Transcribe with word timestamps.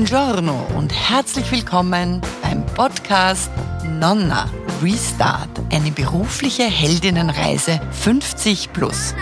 Buongiorno 0.00 0.66
und 0.78 0.94
herzlich 0.94 1.52
willkommen 1.52 2.22
beim 2.40 2.64
Podcast 2.64 3.50
Nonna 3.86 4.50
Restart, 4.82 5.50
eine 5.70 5.90
berufliche 5.90 6.62
Heldinnenreise 6.62 7.78
50 7.92 8.72
plus. 8.72 9.14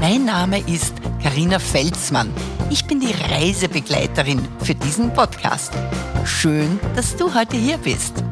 Mein 0.00 0.26
Name 0.26 0.58
ist 0.68 0.92
Karina 1.22 1.58
Felsmann. 1.58 2.30
Ich 2.68 2.84
bin 2.84 3.00
die 3.00 3.14
Reisebegleiterin 3.32 4.46
für 4.62 4.74
diesen 4.74 5.14
Podcast. 5.14 5.72
Schön, 6.26 6.78
dass 6.94 7.16
du 7.16 7.32
heute 7.34 7.56
hier 7.56 7.78
bist. 7.78 8.22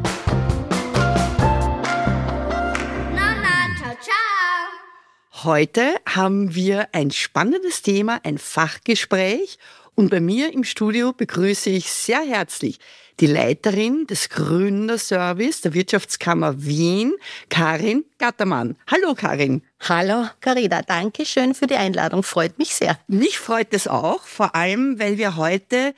Heute 5.45 5.95
haben 6.07 6.55
wir 6.55 6.89
ein 6.93 7.11
spannendes 7.11 7.83
Thema, 7.83 8.19
ein 8.23 8.39
Fachgespräch 8.39 9.59
und 9.95 10.11
bei 10.11 10.21
mir 10.21 10.53
im 10.53 10.65
Studio 10.65 11.13
begrüße 11.13 11.71
ich 11.71 11.91
sehr 11.91 12.23
herzlich 12.23 12.79
die 13.21 13.27
Leiterin 13.27 14.07
des 14.07 14.29
Gründerservice 14.29 15.61
der 15.61 15.75
Wirtschaftskammer 15.75 16.65
Wien, 16.65 17.15
Karin 17.49 18.05
Gattermann. 18.19 18.77
Hallo 18.91 19.15
Karin. 19.15 19.63
Hallo 19.81 20.27
Carina, 20.41 20.83
danke 20.83 21.25
schön 21.25 21.55
für 21.55 21.67
die 21.67 21.77
Einladung, 21.77 22.23
freut 22.23 22.59
mich 22.59 22.75
sehr. 22.75 22.99
Mich 23.07 23.39
freut 23.39 23.73
es 23.73 23.87
auch, 23.87 24.23
vor 24.23 24.55
allem 24.57 24.99
weil 24.99 25.17
wir 25.19 25.37
heute 25.37 25.95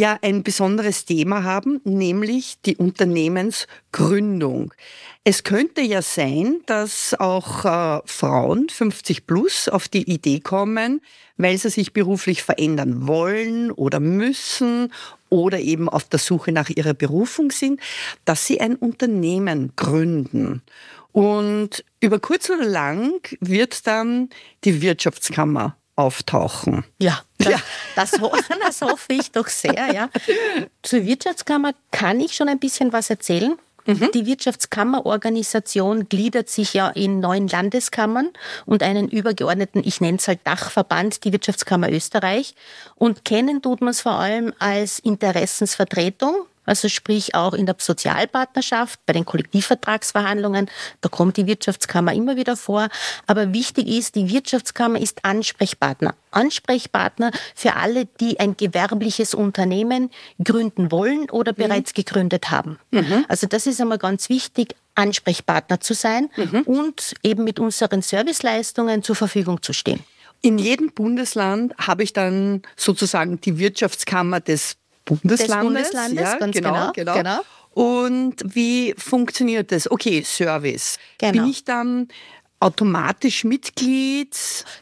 ja 0.00 0.18
ein 0.22 0.42
besonderes 0.42 1.04
Thema 1.04 1.44
haben, 1.44 1.80
nämlich 1.84 2.56
die 2.62 2.76
Unternehmensgründung. 2.76 4.72
Es 5.24 5.44
könnte 5.44 5.82
ja 5.82 6.00
sein, 6.00 6.62
dass 6.64 7.14
auch 7.18 7.66
äh, 7.66 8.00
Frauen 8.06 8.70
50 8.70 9.26
plus 9.26 9.68
auf 9.68 9.88
die 9.88 10.10
Idee 10.10 10.40
kommen, 10.40 11.02
weil 11.36 11.58
sie 11.58 11.68
sich 11.68 11.92
beruflich 11.92 12.42
verändern 12.42 13.06
wollen 13.06 13.70
oder 13.70 14.00
müssen 14.00 14.90
oder 15.28 15.60
eben 15.60 15.88
auf 15.88 16.04
der 16.04 16.18
Suche 16.18 16.50
nach 16.50 16.70
ihrer 16.70 16.94
Berufung 16.94 17.50
sind, 17.50 17.78
dass 18.24 18.46
sie 18.46 18.60
ein 18.60 18.76
Unternehmen 18.76 19.72
gründen. 19.76 20.62
Und 21.12 21.84
über 22.00 22.18
kurz 22.20 22.48
oder 22.48 22.64
lang 22.64 23.20
wird 23.40 23.86
dann 23.86 24.30
die 24.64 24.80
Wirtschaftskammer 24.80 25.76
auftauchen. 25.96 26.84
Ja, 26.98 27.20
das, 27.38 27.48
ja. 27.52 27.58
Das, 27.94 28.10
das, 28.62 28.80
hoffe 28.82 29.12
ich 29.12 29.30
doch 29.32 29.48
sehr. 29.48 29.92
Ja. 29.92 30.10
Zur 30.82 31.04
Wirtschaftskammer 31.04 31.72
kann 31.90 32.20
ich 32.20 32.34
schon 32.34 32.48
ein 32.48 32.58
bisschen 32.58 32.92
was 32.92 33.10
erzählen. 33.10 33.56
Mhm. 33.86 34.10
Die 34.12 34.26
Wirtschaftskammerorganisation 34.26 36.08
gliedert 36.08 36.48
sich 36.48 36.74
ja 36.74 36.88
in 36.88 37.20
neun 37.20 37.48
Landeskammern 37.48 38.30
und 38.66 38.82
einen 38.82 39.08
übergeordneten, 39.08 39.82
ich 39.84 40.00
nenne 40.00 40.18
es 40.18 40.28
halt 40.28 40.40
Dachverband, 40.44 41.24
die 41.24 41.32
Wirtschaftskammer 41.32 41.90
Österreich. 41.90 42.54
Und 42.94 43.24
kennen 43.24 43.62
tut 43.62 43.80
man 43.80 43.90
es 43.90 44.02
vor 44.02 44.12
allem 44.12 44.52
als 44.58 44.98
Interessensvertretung 44.98 46.34
also 46.64 46.88
sprich 46.88 47.34
auch 47.34 47.54
in 47.54 47.66
der 47.66 47.76
Sozialpartnerschaft, 47.78 49.00
bei 49.06 49.12
den 49.12 49.24
Kollektivvertragsverhandlungen, 49.24 50.70
da 51.00 51.08
kommt 51.08 51.36
die 51.36 51.46
Wirtschaftskammer 51.46 52.12
immer 52.12 52.36
wieder 52.36 52.56
vor. 52.56 52.88
Aber 53.26 53.52
wichtig 53.52 53.88
ist, 53.88 54.14
die 54.14 54.30
Wirtschaftskammer 54.30 55.00
ist 55.00 55.24
Ansprechpartner. 55.24 56.14
Ansprechpartner 56.30 57.32
für 57.54 57.76
alle, 57.76 58.06
die 58.06 58.38
ein 58.38 58.56
gewerbliches 58.56 59.34
Unternehmen 59.34 60.10
gründen 60.42 60.92
wollen 60.92 61.28
oder 61.30 61.52
mhm. 61.52 61.56
bereits 61.56 61.94
gegründet 61.94 62.50
haben. 62.50 62.78
Mhm. 62.90 63.24
Also 63.28 63.46
das 63.46 63.66
ist 63.66 63.80
einmal 63.80 63.98
ganz 63.98 64.28
wichtig, 64.28 64.76
Ansprechpartner 64.94 65.80
zu 65.80 65.94
sein 65.94 66.28
mhm. 66.36 66.62
und 66.62 67.14
eben 67.22 67.44
mit 67.44 67.58
unseren 67.58 68.02
Serviceleistungen 68.02 69.02
zur 69.02 69.16
Verfügung 69.16 69.62
zu 69.62 69.72
stehen. 69.72 70.00
In 70.42 70.58
jedem 70.58 70.92
Bundesland 70.92 71.74
habe 71.76 72.02
ich 72.02 72.12
dann 72.12 72.62
sozusagen 72.76 73.40
die 73.40 73.58
Wirtschaftskammer 73.58 74.40
des 74.40 74.76
Bundeslandes. 75.16 75.90
Des 75.90 75.92
Bundeslandes, 75.92 76.24
ja, 76.24 76.38
ganz 76.38 76.54
genau, 76.54 76.92
genau. 76.92 77.14
genau. 77.14 77.40
Und 77.72 78.36
wie 78.44 78.94
funktioniert 78.98 79.70
das? 79.72 79.90
Okay, 79.90 80.22
Service. 80.24 80.98
Genau. 81.18 81.32
Bin 81.32 81.50
ich 81.50 81.64
dann 81.64 82.08
automatisch 82.58 83.44
Mitglied? 83.44 84.36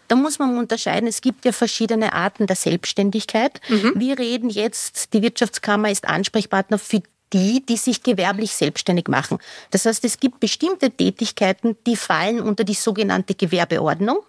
Da 0.09 0.17
muss 0.17 0.39
man 0.39 0.57
unterscheiden. 0.57 1.09
Es 1.09 1.21
gibt 1.21 1.45
ja 1.45 1.53
verschiedene 1.53 2.13
Arten 2.13 2.47
der 2.47 2.57
Selbstständigkeit. 2.57 3.61
Mhm. 3.69 3.93
Wir 3.97 4.19
reden 4.19 4.51
jetzt, 4.51 5.13
die 5.13 5.23
Wirtschaftskammer 5.23 5.91
ist 5.91 6.09
Ansprechpartner 6.09 6.79
für 6.79 7.03
die, 7.33 7.65
die 7.65 7.77
sich 7.77 8.03
gewerblich 8.03 8.53
selbstständig 8.53 9.09
machen. 9.09 9.39
Das 9.71 9.85
heißt, 9.85 10.05
es 10.05 10.19
gibt 10.19 10.41
bestimmte 10.41 10.91
Tätigkeiten, 10.91 11.77
die 11.87 11.97
fallen 11.97 12.41
unter 12.41 12.65
die 12.65 12.75
sogenannte 12.75 13.35
Gewerbeordnung. 13.35 14.21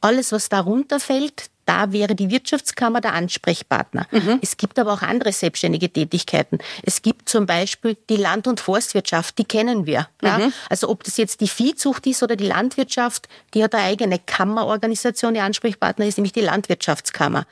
Alles, 0.00 0.32
was 0.32 0.50
darunter 0.50 1.00
fällt, 1.00 1.50
da 1.64 1.92
wäre 1.92 2.14
die 2.14 2.30
Wirtschaftskammer 2.30 3.00
der 3.00 3.12
Ansprechpartner. 3.14 4.06
Mhm. 4.10 4.38
Es 4.42 4.56
gibt 4.56 4.78
aber 4.78 4.92
auch 4.92 5.02
andere 5.02 5.32
selbstständige 5.32 5.90
Tätigkeiten. 5.90 6.58
Es 6.82 7.02
gibt 7.02 7.28
zum 7.28 7.46
Beispiel 7.46 7.96
die 8.08 8.16
Land- 8.16 8.46
und 8.46 8.60
Forstwirtschaft, 8.60 9.38
die 9.38 9.44
kennen 9.44 9.86
wir. 9.86 10.08
Mhm. 10.20 10.28
Ja? 10.28 10.52
Also 10.68 10.88
ob 10.88 11.04
das 11.04 11.16
jetzt 11.16 11.40
die 11.40 11.48
Viehzucht 11.48 12.06
ist 12.06 12.22
oder 12.22 12.36
die 12.36 12.46
Landwirtschaft, 12.46 13.28
die 13.54 13.62
hat 13.62 13.74
eine 13.74 13.84
eigene 13.84 14.18
Kammerorganisation, 14.18 15.34
die 15.34 15.40
Ansprechpartner 15.40 16.06
ist 16.06 16.18
nämlich 16.18 16.32
die 16.32 16.40
Landwirtschaftskammer. 16.40 17.46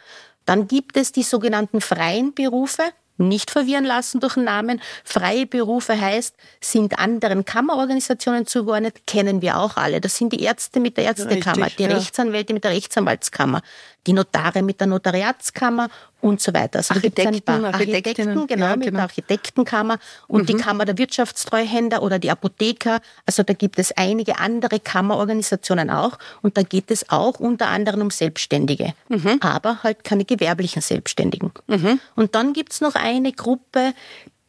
Dann 0.47 0.67
gibt 0.67 0.97
es 0.97 1.13
die 1.13 1.23
sogenannten 1.23 1.81
freien 1.81 2.35
Berufe 2.35 2.83
nicht 3.21 3.51
verwirren 3.51 3.85
lassen 3.85 4.21
durch 4.21 4.35
den 4.35 4.45
Namen. 4.45 4.81
Freie 5.05 5.47
Berufe 5.47 6.01
heißt, 6.01 6.35
sind 6.61 6.99
anderen 6.99 7.45
Kammerorganisationen 7.45 8.47
zugeordnet, 8.47 9.07
kennen 9.07 9.43
wir 9.43 9.59
auch 9.59 9.77
alle. 9.77 10.01
Das 10.01 10.17
sind 10.17 10.33
die 10.33 10.43
Ärzte 10.43 10.81
mit 10.81 10.97
der 10.97 11.05
Ärztekammer, 11.05 11.67
Richtig, 11.67 11.77
die 11.77 11.91
ja. 11.91 11.97
Rechtsanwälte 11.97 12.55
mit 12.55 12.65
der 12.65 12.73
Rechtsanwaltskammer, 12.73 13.63
die 14.07 14.13
Notare 14.13 14.63
mit 14.63 14.81
der 14.81 14.87
Notariatskammer 14.87 15.89
und 16.21 16.41
so 16.41 16.53
weiter. 16.53 16.79
Also 16.79 16.95
Architekten, 16.95 17.65
Architekten, 17.65 18.47
genau, 18.47 18.67
ja, 18.67 18.77
mit 18.77 18.87
genau. 18.87 18.97
der 18.99 19.03
Architektenkammer 19.03 19.99
und 20.29 20.43
mhm. 20.43 20.47
die 20.47 20.55
Kammer 20.55 20.85
der 20.85 20.99
Wirtschaftstreuhänder 20.99 22.03
oder 22.03 22.19
die 22.19 22.31
Apotheker. 22.31 23.01
Also 23.27 23.43
da 23.43 23.53
gibt 23.53 23.79
es 23.79 23.93
einige 23.93 24.39
andere 24.39 24.81
Kammerorganisationen 24.81 25.91
auch 25.91 26.19
und 26.43 26.57
da 26.57 26.63
geht 26.63 26.91
es 26.91 27.09
auch 27.11 27.41
unter 27.41 27.69
anderem 27.69 28.03
um 28.03 28.11
Selbstständige, 28.11 28.95
mhm. 29.09 29.39
aber 29.41 29.83
halt 29.83 30.05
keine 30.05 30.25
gewerblichen 30.25 30.83
Selbstständigen. 30.83 31.53
Mhm. 31.67 32.01
Und 32.17 32.35
dann 32.35 32.53
gibt 32.53 32.73
es 32.73 32.81
noch 32.81 32.95
eine 32.95 33.33
Gruppe, 33.33 33.95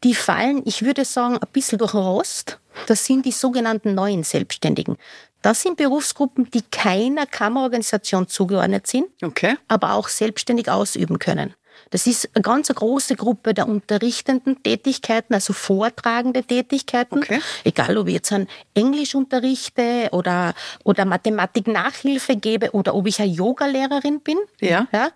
die 0.03 0.15
fallen, 0.15 0.63
ich 0.65 0.83
würde 0.83 1.05
sagen, 1.05 1.37
ein 1.37 1.47
bisschen 1.53 1.77
durch 1.77 1.91
den 1.91 2.01
Rost. 2.01 2.57
Das 2.87 3.05
sind 3.05 3.25
die 3.25 3.31
sogenannten 3.31 3.93
neuen 3.93 4.23
Selbstständigen. 4.23 4.97
Das 5.41 5.61
sind 5.61 5.77
Berufsgruppen, 5.77 6.49
die 6.51 6.61
keiner 6.61 7.25
Kammerorganisation 7.25 8.27
zugeordnet 8.27 8.87
sind, 8.87 9.07
okay. 9.23 9.55
aber 9.67 9.93
auch 9.93 10.07
selbstständig 10.07 10.69
ausüben 10.69 11.19
können. 11.19 11.55
Das 11.89 12.05
ist 12.05 12.29
eine 12.33 12.43
ganz 12.43 12.67
große 12.67 13.15
Gruppe 13.15 13.53
der 13.53 13.67
unterrichtenden 13.67 14.61
Tätigkeiten, 14.61 15.33
also 15.33 15.53
vortragende 15.53 16.43
Tätigkeiten. 16.43 17.17
Okay. 17.17 17.41
Egal, 17.63 17.97
ob 17.97 18.07
ich 18.07 18.13
jetzt 18.13 18.31
ein 18.31 18.47
Englisch 18.73 19.15
unterrichte 19.15 20.09
oder, 20.11 20.53
oder 20.83 21.05
Mathematik-Nachhilfe 21.05 22.35
gebe 22.35 22.71
oder 22.71 22.93
ob 22.93 23.07
ich 23.07 23.19
eine 23.19 23.31
Yogalehrerin 23.31 24.21
bin. 24.21 24.37
Ja. 24.59 24.87
ja. 24.91 25.09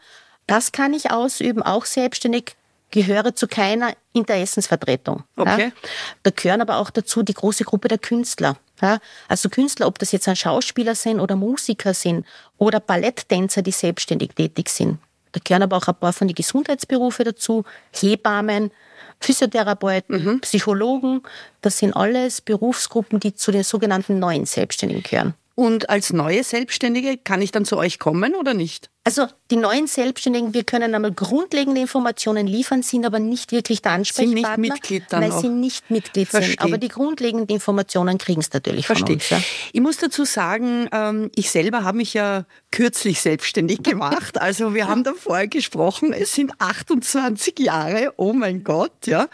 Das 0.47 0.71
kann 0.71 0.93
ich 0.93 1.11
ausüben, 1.11 1.61
auch 1.61 1.85
selbstständig 1.85 2.55
gehöre 2.91 3.35
zu 3.35 3.47
keiner 3.47 3.93
Interessensvertretung. 4.13 5.23
Okay. 5.35 5.65
Ja. 5.65 5.89
Da 6.23 6.31
gehören 6.31 6.61
aber 6.61 6.77
auch 6.77 6.89
dazu 6.89 7.23
die 7.23 7.33
große 7.33 7.63
Gruppe 7.63 7.87
der 7.87 7.97
Künstler. 7.97 8.57
Ja. 8.81 8.99
Also 9.27 9.49
Künstler, 9.49 9.87
ob 9.87 9.99
das 9.99 10.11
jetzt 10.11 10.27
ein 10.27 10.35
Schauspieler 10.35 10.95
sind 10.95 11.19
oder 11.19 11.35
Musiker 11.35 11.93
sind 11.93 12.25
oder 12.57 12.79
Balletttänzer, 12.79 13.61
die 13.61 13.71
selbstständig 13.71 14.31
tätig 14.35 14.69
sind. 14.69 14.99
Da 15.31 15.41
gehören 15.43 15.63
aber 15.63 15.77
auch 15.77 15.87
ein 15.87 15.95
paar 15.95 16.13
von 16.13 16.27
den 16.27 16.35
Gesundheitsberufe 16.35 17.23
dazu, 17.23 17.65
Hebammen, 17.93 18.71
Physiotherapeuten, 19.19 20.23
mhm. 20.23 20.41
Psychologen. 20.41 21.23
Das 21.61 21.77
sind 21.77 21.93
alles 21.93 22.41
Berufsgruppen, 22.41 23.19
die 23.19 23.35
zu 23.35 23.51
den 23.51 23.63
sogenannten 23.63 24.19
neuen 24.19 24.45
Selbstständigen 24.45 25.03
gehören. 25.03 25.33
Und 25.55 25.89
als 25.89 26.11
neue 26.11 26.43
Selbstständige 26.43 27.17
kann 27.17 27.41
ich 27.41 27.51
dann 27.51 27.63
zu 27.63 27.77
euch 27.77 27.97
kommen 27.97 28.35
oder 28.35 28.53
nicht? 28.53 28.89
Also 29.05 29.27
die 29.51 29.55
neuen 29.55 29.87
Selbstständigen, 29.87 30.53
wir 30.53 30.63
können 30.63 30.95
einmal 30.95 31.13
grundlegende 31.13 31.79
Informationen 31.79 32.45
liefern, 32.45 32.81
sind 32.81 33.05
aber 33.05 33.19
nicht 33.19 33.53
wirklich 33.53 33.81
der 33.81 33.93
Ansprechpartner, 33.93 34.47
sind 34.47 34.59
nicht 34.59 34.73
Mitglied 34.73 35.03
dann 35.09 35.21
weil 35.21 35.31
auch. 35.31 35.39
sie 35.39 35.47
nicht 35.47 35.89
Mitglied 35.91 36.27
Versteh. 36.27 36.51
sind. 36.51 36.61
Aber 36.61 36.77
die 36.77 36.87
grundlegenden 36.89 37.47
Informationen 37.47 38.17
kriegen 38.17 38.41
sie 38.41 38.49
natürlich 38.51 38.87
Versteh. 38.87 39.05
von 39.05 39.13
uns. 39.13 39.29
Ja. 39.29 39.41
Ich 39.71 39.79
muss 39.79 39.97
dazu 39.97 40.25
sagen, 40.25 40.89
ähm, 40.91 41.31
ich 41.35 41.51
selber 41.51 41.83
habe 41.83 41.97
mich 41.97 42.15
ja 42.15 42.45
kürzlich 42.71 43.21
selbstständig 43.21 43.83
gemacht. 43.83 44.35
Also 44.45 44.73
wir 44.73 44.87
haben 44.87 45.03
da 45.03 45.13
vorher 45.13 45.47
gesprochen, 45.47 46.13
es 46.13 46.33
sind 46.33 46.51
28 46.59 47.57
Jahre, 47.59 48.13
oh 48.17 48.33
mein 48.33 48.63
Gott, 48.63 49.07
ja. 49.07 49.27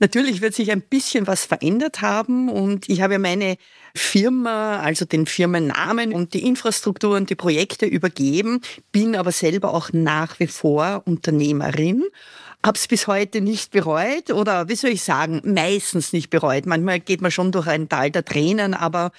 Natürlich 0.00 0.40
wird 0.40 0.54
sich 0.54 0.70
ein 0.70 0.80
bisschen 0.80 1.26
was 1.26 1.44
verändert 1.44 2.02
haben 2.02 2.48
und 2.48 2.88
ich 2.88 3.00
habe 3.00 3.18
meine 3.18 3.56
Firma, 3.94 4.78
also 4.78 5.04
den 5.04 5.26
Firmennamen 5.26 6.12
und 6.12 6.34
die 6.34 6.46
Infrastruktur 6.46 7.16
und 7.16 7.30
die 7.30 7.34
Projekte 7.34 7.86
übergeben, 7.86 8.60
bin 8.92 9.16
aber 9.16 9.32
selber 9.32 9.74
auch 9.74 9.90
nach 9.92 10.38
wie 10.38 10.46
vor 10.46 11.02
Unternehmerin. 11.04 12.04
Hab's 12.64 12.86
bis 12.86 13.06
heute 13.06 13.40
nicht 13.40 13.70
bereut 13.72 14.30
oder 14.30 14.68
wie 14.68 14.76
soll 14.76 14.90
ich 14.90 15.02
sagen, 15.02 15.42
meistens 15.44 16.12
nicht 16.12 16.30
bereut. 16.30 16.66
Manchmal 16.66 17.00
geht 17.00 17.20
man 17.20 17.30
schon 17.30 17.52
durch 17.52 17.66
ein 17.66 17.88
Tal 17.88 18.10
der 18.10 18.24
Tränen, 18.24 18.74
aber 18.74 19.10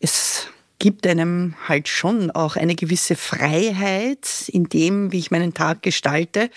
es 0.00 0.48
gibt 0.78 1.06
einem 1.06 1.54
halt 1.68 1.88
schon 1.88 2.30
auch 2.30 2.56
eine 2.56 2.74
gewisse 2.74 3.16
Freiheit 3.16 4.48
in 4.48 4.68
dem, 4.68 5.12
wie 5.12 5.18
ich 5.18 5.30
meinen 5.30 5.54
Tag 5.54 5.82
gestalte. 5.82 6.50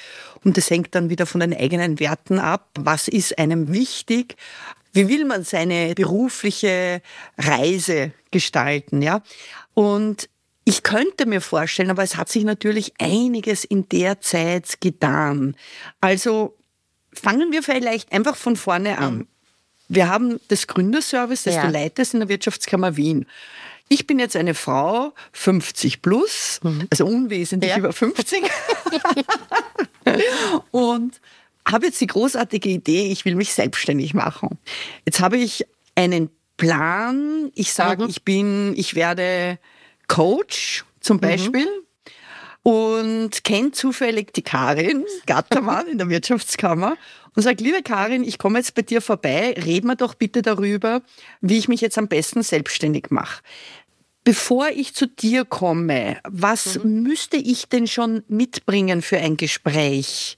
Und 0.44 0.58
das 0.58 0.70
hängt 0.70 0.96
dann 0.96 1.10
wieder 1.10 1.26
von 1.26 1.42
den 1.42 1.56
eigenen 1.56 2.00
Werten 2.00 2.40
ab. 2.40 2.70
Was 2.80 3.08
ist 3.08 3.38
einem 3.38 3.72
wichtig? 3.72 4.36
Wie 4.94 5.08
will 5.08 5.26
man 5.26 5.44
seine 5.44 5.94
berufliche 5.94 7.02
Reise 7.38 8.12
gestalten, 8.32 9.02
ja? 9.02 9.22
Und 9.74 10.30
ich 10.64 10.84
könnte 10.84 11.26
mir 11.26 11.40
vorstellen, 11.40 11.92
aber 11.92 12.04
es 12.04 12.18
hat 12.18 12.28
sich 12.28 12.44
natürlich 12.44 12.94
einiges 13.00 13.64
in 13.64 13.88
der 13.88 14.20
Zeit 14.20 14.82
getan. 14.82 15.56
Also 16.02 16.58
fangen 17.14 17.52
wir 17.52 17.64
vielleicht 17.64 18.12
einfach 18.12 18.36
von 18.36 18.56
vorne 18.56 18.98
an. 18.98 19.28
Wir 19.88 20.10
haben 20.10 20.40
das 20.50 20.68
Gründerservice, 20.68 21.44
das 21.44 21.56
ja. 21.56 21.66
du 21.66 21.72
leitest 21.72 22.14
in 22.14 22.20
der 22.20 22.30
Wirtschaftskammer 22.30 22.98
Wien. 22.98 23.26
Ich 23.90 24.08
bin 24.08 24.20
jetzt 24.20 24.36
eine 24.36 24.54
Frau, 24.54 25.14
50 25.34 26.02
plus, 26.02 26.60
mhm. 26.64 26.88
also 26.90 27.06
unwesentlich 27.06 27.72
ja. 27.72 27.78
über 27.78 27.94
50. 27.94 28.44
und 30.72 31.20
habe 31.68 31.88
jetzt 31.88 32.02
die 32.02 32.08
großartige 32.08 32.70
Idee, 32.70 33.12
ich 33.12 33.26
will 33.26 33.36
mich 33.36 33.54
selbstständig 33.54 34.14
machen. 34.14 34.58
Jetzt 35.06 35.20
habe 35.20 35.38
ich 35.38 35.66
einen 35.96 36.30
Plan. 36.58 37.52
Ich 37.56 37.74
sage, 37.74 38.04
mhm. 38.04 38.10
ich 38.10 38.24
bin, 38.24 38.74
ich 38.76 38.96
werde 38.96 39.60
Coach 40.08 40.86
zum 41.00 41.18
mhm. 41.18 41.22
Beispiel. 41.22 41.66
Mhm 41.66 41.88
und 42.68 43.46
kennt 43.46 43.78
zufällig 43.78 44.34
die 44.34 44.42
Karin 44.42 45.06
Gattermann 45.26 45.88
in 45.88 46.00
der 46.00 46.10
Wirtschaftskammer 46.10 46.98
und 47.38 47.44
sagt, 47.44 47.62
liebe 47.62 47.84
Karin, 47.84 48.24
ich 48.24 48.40
komme 48.40 48.58
jetzt 48.58 48.74
bei 48.74 48.82
dir 48.82 49.00
vorbei, 49.00 49.54
reden 49.64 49.88
wir 49.88 49.96
doch 49.96 50.16
bitte 50.16 50.42
darüber, 50.42 51.04
wie 51.40 51.60
ich 51.60 51.68
mich 51.68 51.82
jetzt 51.82 52.00
am 52.00 52.08
besten 52.08 52.42
selbstständig 52.42 53.12
mache. 53.12 53.44
Bevor 54.24 54.70
ich 54.70 54.96
zu 54.96 55.06
dir 55.06 55.46
komme, 55.46 56.18
was 56.28 56.80
mhm. 56.84 57.04
müsste 57.04 57.38
ich 57.38 57.70
denn 57.70 57.86
schon 57.86 58.24
mitbringen 58.28 59.04
für 59.04 59.20
ein 59.20 59.38
Gespräch? 59.38 60.36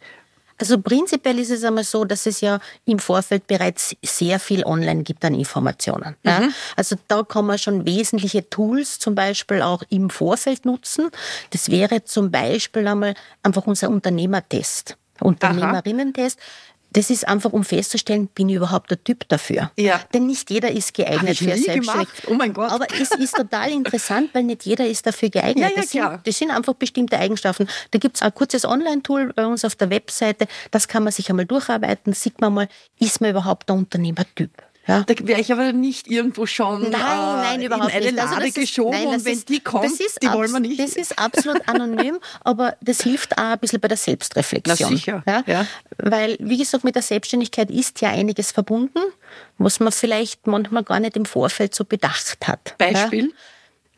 Also 0.57 0.78
prinzipiell 0.78 1.40
ist 1.40 1.51
es 1.51 1.63
einmal 1.63 1.86
so, 1.86 2.04
dass 2.04 2.25
es 2.25 2.42
ja 2.42 2.60
im 2.84 3.00
Vorfeld 3.00 3.48
bereits 3.48 3.96
sehr 4.04 4.38
viel 4.38 4.66
online 4.66 5.04
gibt 5.04 5.24
an 5.24 5.36
Informationen. 5.36 6.18
Mhm. 6.24 6.30
Ja. 6.30 6.50
Also 6.75 6.98
da 7.07 7.24
kann 7.24 7.46
man 7.46 7.57
schon 7.57 7.86
wesentliche 7.86 8.50
Tools 8.50 9.00
zum 9.00 9.16
Beispiel 9.16 9.62
auch 9.62 9.84
im 9.90 10.10
Vorfeld 10.10 10.66
nutzen. 10.66 11.12
Das 11.51 11.72
wäre 11.72 12.04
zum 12.04 12.30
Beispiel 12.30 12.86
einmal 12.86 13.13
einfach 13.42 13.66
unser 13.68 13.90
Unternehmertest. 13.90 14.98
Unternehmerinnentest. 15.22 16.40
Das 16.91 17.09
ist 17.09 17.27
einfach, 17.27 17.53
um 17.53 17.63
festzustellen, 17.63 18.27
bin 18.27 18.50
ich 18.50 18.56
überhaupt 18.56 18.89
der 18.89 19.03
Typ 19.03 19.27
dafür. 19.30 19.71
Ja. 19.77 20.01
Denn 20.13 20.25
nicht 20.25 20.50
jeder 20.50 20.71
ist 20.71 20.94
geeignet 20.94 21.38
für 21.38 21.56
Selbstständig. 21.56 22.07
Oh 22.27 22.33
mein 22.33 22.53
Gott. 22.53 22.71
Aber 22.71 22.88
es 23.00 23.12
ist 23.12 23.36
total 23.36 23.71
interessant, 23.71 24.30
weil 24.33 24.44
nicht 24.44 24.65
jeder 24.65 24.88
ist 24.88 25.06
dafür 25.06 25.30
geeignet. 25.30 25.57
Ja, 25.57 25.69
ja, 25.69 25.75
das, 25.75 25.89
sind, 25.91 26.27
das 26.27 26.38
sind 26.38 26.51
einfach 26.51 26.74
bestimmte 26.74 27.19
Eigenschaften. 27.19 27.68
Da 27.91 28.00
gibt 28.00 28.15
es 28.15 28.21
ein 28.21 28.33
kurzes 28.33 28.65
Online-Tool 28.65 29.33
bei 29.33 29.45
uns 29.45 29.63
auf 29.65 29.75
der 29.75 29.89
Webseite. 29.89 30.47
Das 30.71 30.88
kann 30.88 31.03
man 31.03 31.13
sich 31.13 31.30
einmal 31.30 31.45
durcharbeiten. 31.45 32.13
Sieht 32.13 32.41
man 32.41 32.53
mal, 32.53 32.69
ist 33.00 33.21
man 33.21 33.30
überhaupt 33.30 33.69
der 33.69 33.75
Unternehmertyp? 33.75 34.51
Ja. 34.89 35.03
Da 35.03 35.13
wäre 35.19 35.39
ich 35.39 35.51
aber 35.51 35.71
nicht 35.71 36.07
irgendwo 36.07 36.47
schon 36.47 36.81
nein, 36.81 36.91
nein, 36.91 37.62
äh, 37.62 37.65
überhaupt 37.65 37.91
in 37.91 37.95
eine 37.97 38.06
nicht. 38.06 38.15
Lade 38.15 38.36
also 38.38 38.59
geschoben 38.59 38.89
nein, 38.89 39.07
und 39.07 39.24
wenn 39.24 39.33
ist, 39.33 39.47
die 39.47 39.59
kommt, 39.59 40.00
die 40.24 40.27
wollen 40.27 40.51
wir 40.51 40.59
nicht. 40.59 40.80
Das 40.80 40.95
ist 40.95 41.19
absolut 41.19 41.68
anonym, 41.68 42.18
aber 42.44 42.75
das 42.81 43.01
hilft 43.01 43.38
auch 43.38 43.44
ein 43.44 43.59
bisschen 43.59 43.80
bei 43.80 43.88
der 43.88 43.97
Selbstreflexion. 43.97 44.89
Na 44.89 44.97
sicher. 44.97 45.24
Ja? 45.27 45.44
ja? 45.45 45.68
Weil, 46.00 46.38
wie 46.39 46.57
gesagt, 46.57 46.83
mit 46.83 46.95
der 46.95 47.03
Selbstständigkeit 47.03 47.69
ist 47.69 48.01
ja 48.01 48.09
einiges 48.09 48.51
verbunden, 48.51 49.00
was 49.59 49.80
man 49.80 49.91
vielleicht 49.91 50.47
manchmal 50.47 50.83
gar 50.83 51.00
nicht 51.00 51.15
im 51.15 51.25
Vorfeld 51.25 51.75
so 51.75 51.86
bedacht 51.86 52.47
hat. 52.47 52.74
Beispiel? 52.80 53.25
Ja? 53.25 53.31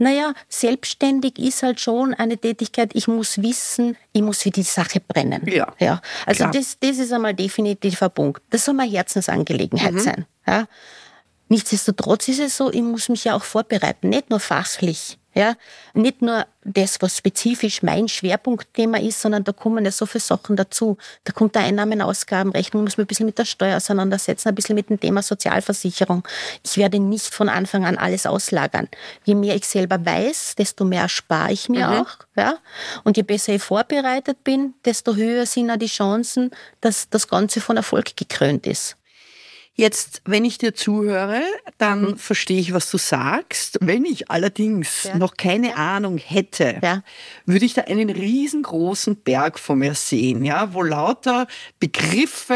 Naja, 0.02 0.34
selbstständig 0.50 1.38
ist 1.38 1.62
halt 1.62 1.80
schon 1.80 2.16
eine 2.16 2.36
Tätigkeit, 2.36 2.90
ich 2.96 3.08
muss 3.08 3.40
wissen, 3.40 3.96
ich 4.14 4.24
muss 4.24 4.42
für 4.42 4.50
die 4.50 4.64
Sache 4.64 5.00
brennen. 5.00 5.48
Ja. 5.48 5.72
ja. 5.78 6.02
Also 6.26 6.48
das, 6.48 6.80
das 6.80 6.98
ist 6.98 7.14
einmal 7.14 7.36
definitiv 7.36 8.02
ein 8.02 8.10
Punkt. 8.10 8.42
Das 8.50 8.66
soll 8.66 8.74
mal 8.74 8.90
Herzensangelegenheit 8.90 9.94
mhm. 9.94 10.00
sein. 10.00 10.26
Ja. 10.48 10.68
Nichtsdestotrotz 11.50 12.30
ist 12.30 12.40
es 12.40 12.58
so, 12.58 12.72
ich 12.72 12.82
muss 12.82 13.10
mich 13.10 13.26
ja 13.26 13.36
auch 13.36 13.44
vorbereiten, 13.44 14.10
nicht 14.10 14.32
nur 14.32 14.40
fachlich, 14.40 15.20
ja, 15.34 15.56
nicht 15.94 16.22
nur 16.22 16.46
das, 16.64 17.02
was 17.02 17.18
spezifisch 17.18 17.82
mein 17.82 18.08
Schwerpunktthema 18.08 19.00
ist, 19.00 19.22
sondern 19.22 19.44
da 19.44 19.52
kommen 19.52 19.86
ja 19.86 19.92
so 19.92 20.06
viele 20.06 20.22
Sachen 20.22 20.56
dazu. 20.56 20.98
Da 21.24 21.32
kommt 21.32 21.56
der 21.56 21.64
Einnahmen-Ausgabenrechnung, 21.64 22.84
muss 22.84 22.98
man 22.98 23.06
ein 23.06 23.08
bisschen 23.08 23.26
mit 23.26 23.38
der 23.38 23.46
Steuer 23.46 23.78
auseinandersetzen, 23.78 24.50
ein 24.50 24.56
bisschen 24.56 24.76
mit 24.76 24.90
dem 24.90 25.00
Thema 25.00 25.22
Sozialversicherung. 25.22 26.28
Ich 26.64 26.78
werde 26.78 27.00
nicht 27.00 27.34
von 27.34 27.50
Anfang 27.50 27.86
an 27.86 27.98
alles 27.98 28.26
auslagern. 28.26 28.90
Je 29.24 29.36
mehr 29.36 29.56
ich 29.56 29.66
selber 29.66 30.06
weiß, 30.06 30.56
desto 30.58 30.84
mehr 30.84 31.08
spare 31.08 31.54
ich 31.54 31.70
mir 31.70 31.88
mhm. 31.88 31.94
auch. 31.94 32.18
Ja? 32.36 32.58
Und 33.04 33.18
je 33.18 33.24
besser 33.24 33.54
ich 33.54 33.64
vorbereitet 33.64 34.44
bin, 34.44 34.74
desto 34.86 35.16
höher 35.16 35.46
sind 35.46 35.72
auch 35.72 35.78
die 35.78 35.88
Chancen, 35.88 36.52
dass 36.82 37.10
das 37.10 37.28
Ganze 37.28 37.62
von 37.62 37.78
Erfolg 37.78 38.16
gekrönt 38.18 38.68
ist. 38.68 38.98
Jetzt, 39.74 40.22
wenn 40.26 40.44
ich 40.44 40.58
dir 40.58 40.76
zuhöre, 40.76 41.42
dann 41.78 42.02
mhm. 42.02 42.18
verstehe 42.18 42.60
ich, 42.60 42.74
was 42.74 42.92
du 42.92 42.98
sagst. 42.98 43.78
Wenn 43.80 44.04
ich 44.04 44.30
allerdings 44.30 45.06
ja. 45.06 45.18
noch 45.18 45.38
keine 45.38 45.70
ja. 45.70 45.76
Ahnung 45.76 46.18
hätte, 46.18 46.78
ja. 46.84 47.04
würde 47.46 47.66
ich 47.66 47.74
da 47.74 47.84
einen 47.84 48.10
riesengroßen 48.10 49.16
Berg 49.16 49.58
vor 49.58 49.78
mir 49.78 49.96
sehen, 49.96 50.44
ja, 50.44 50.74
wo 50.74 50.84
lauter 50.84 51.48
Begriffe 51.80 52.56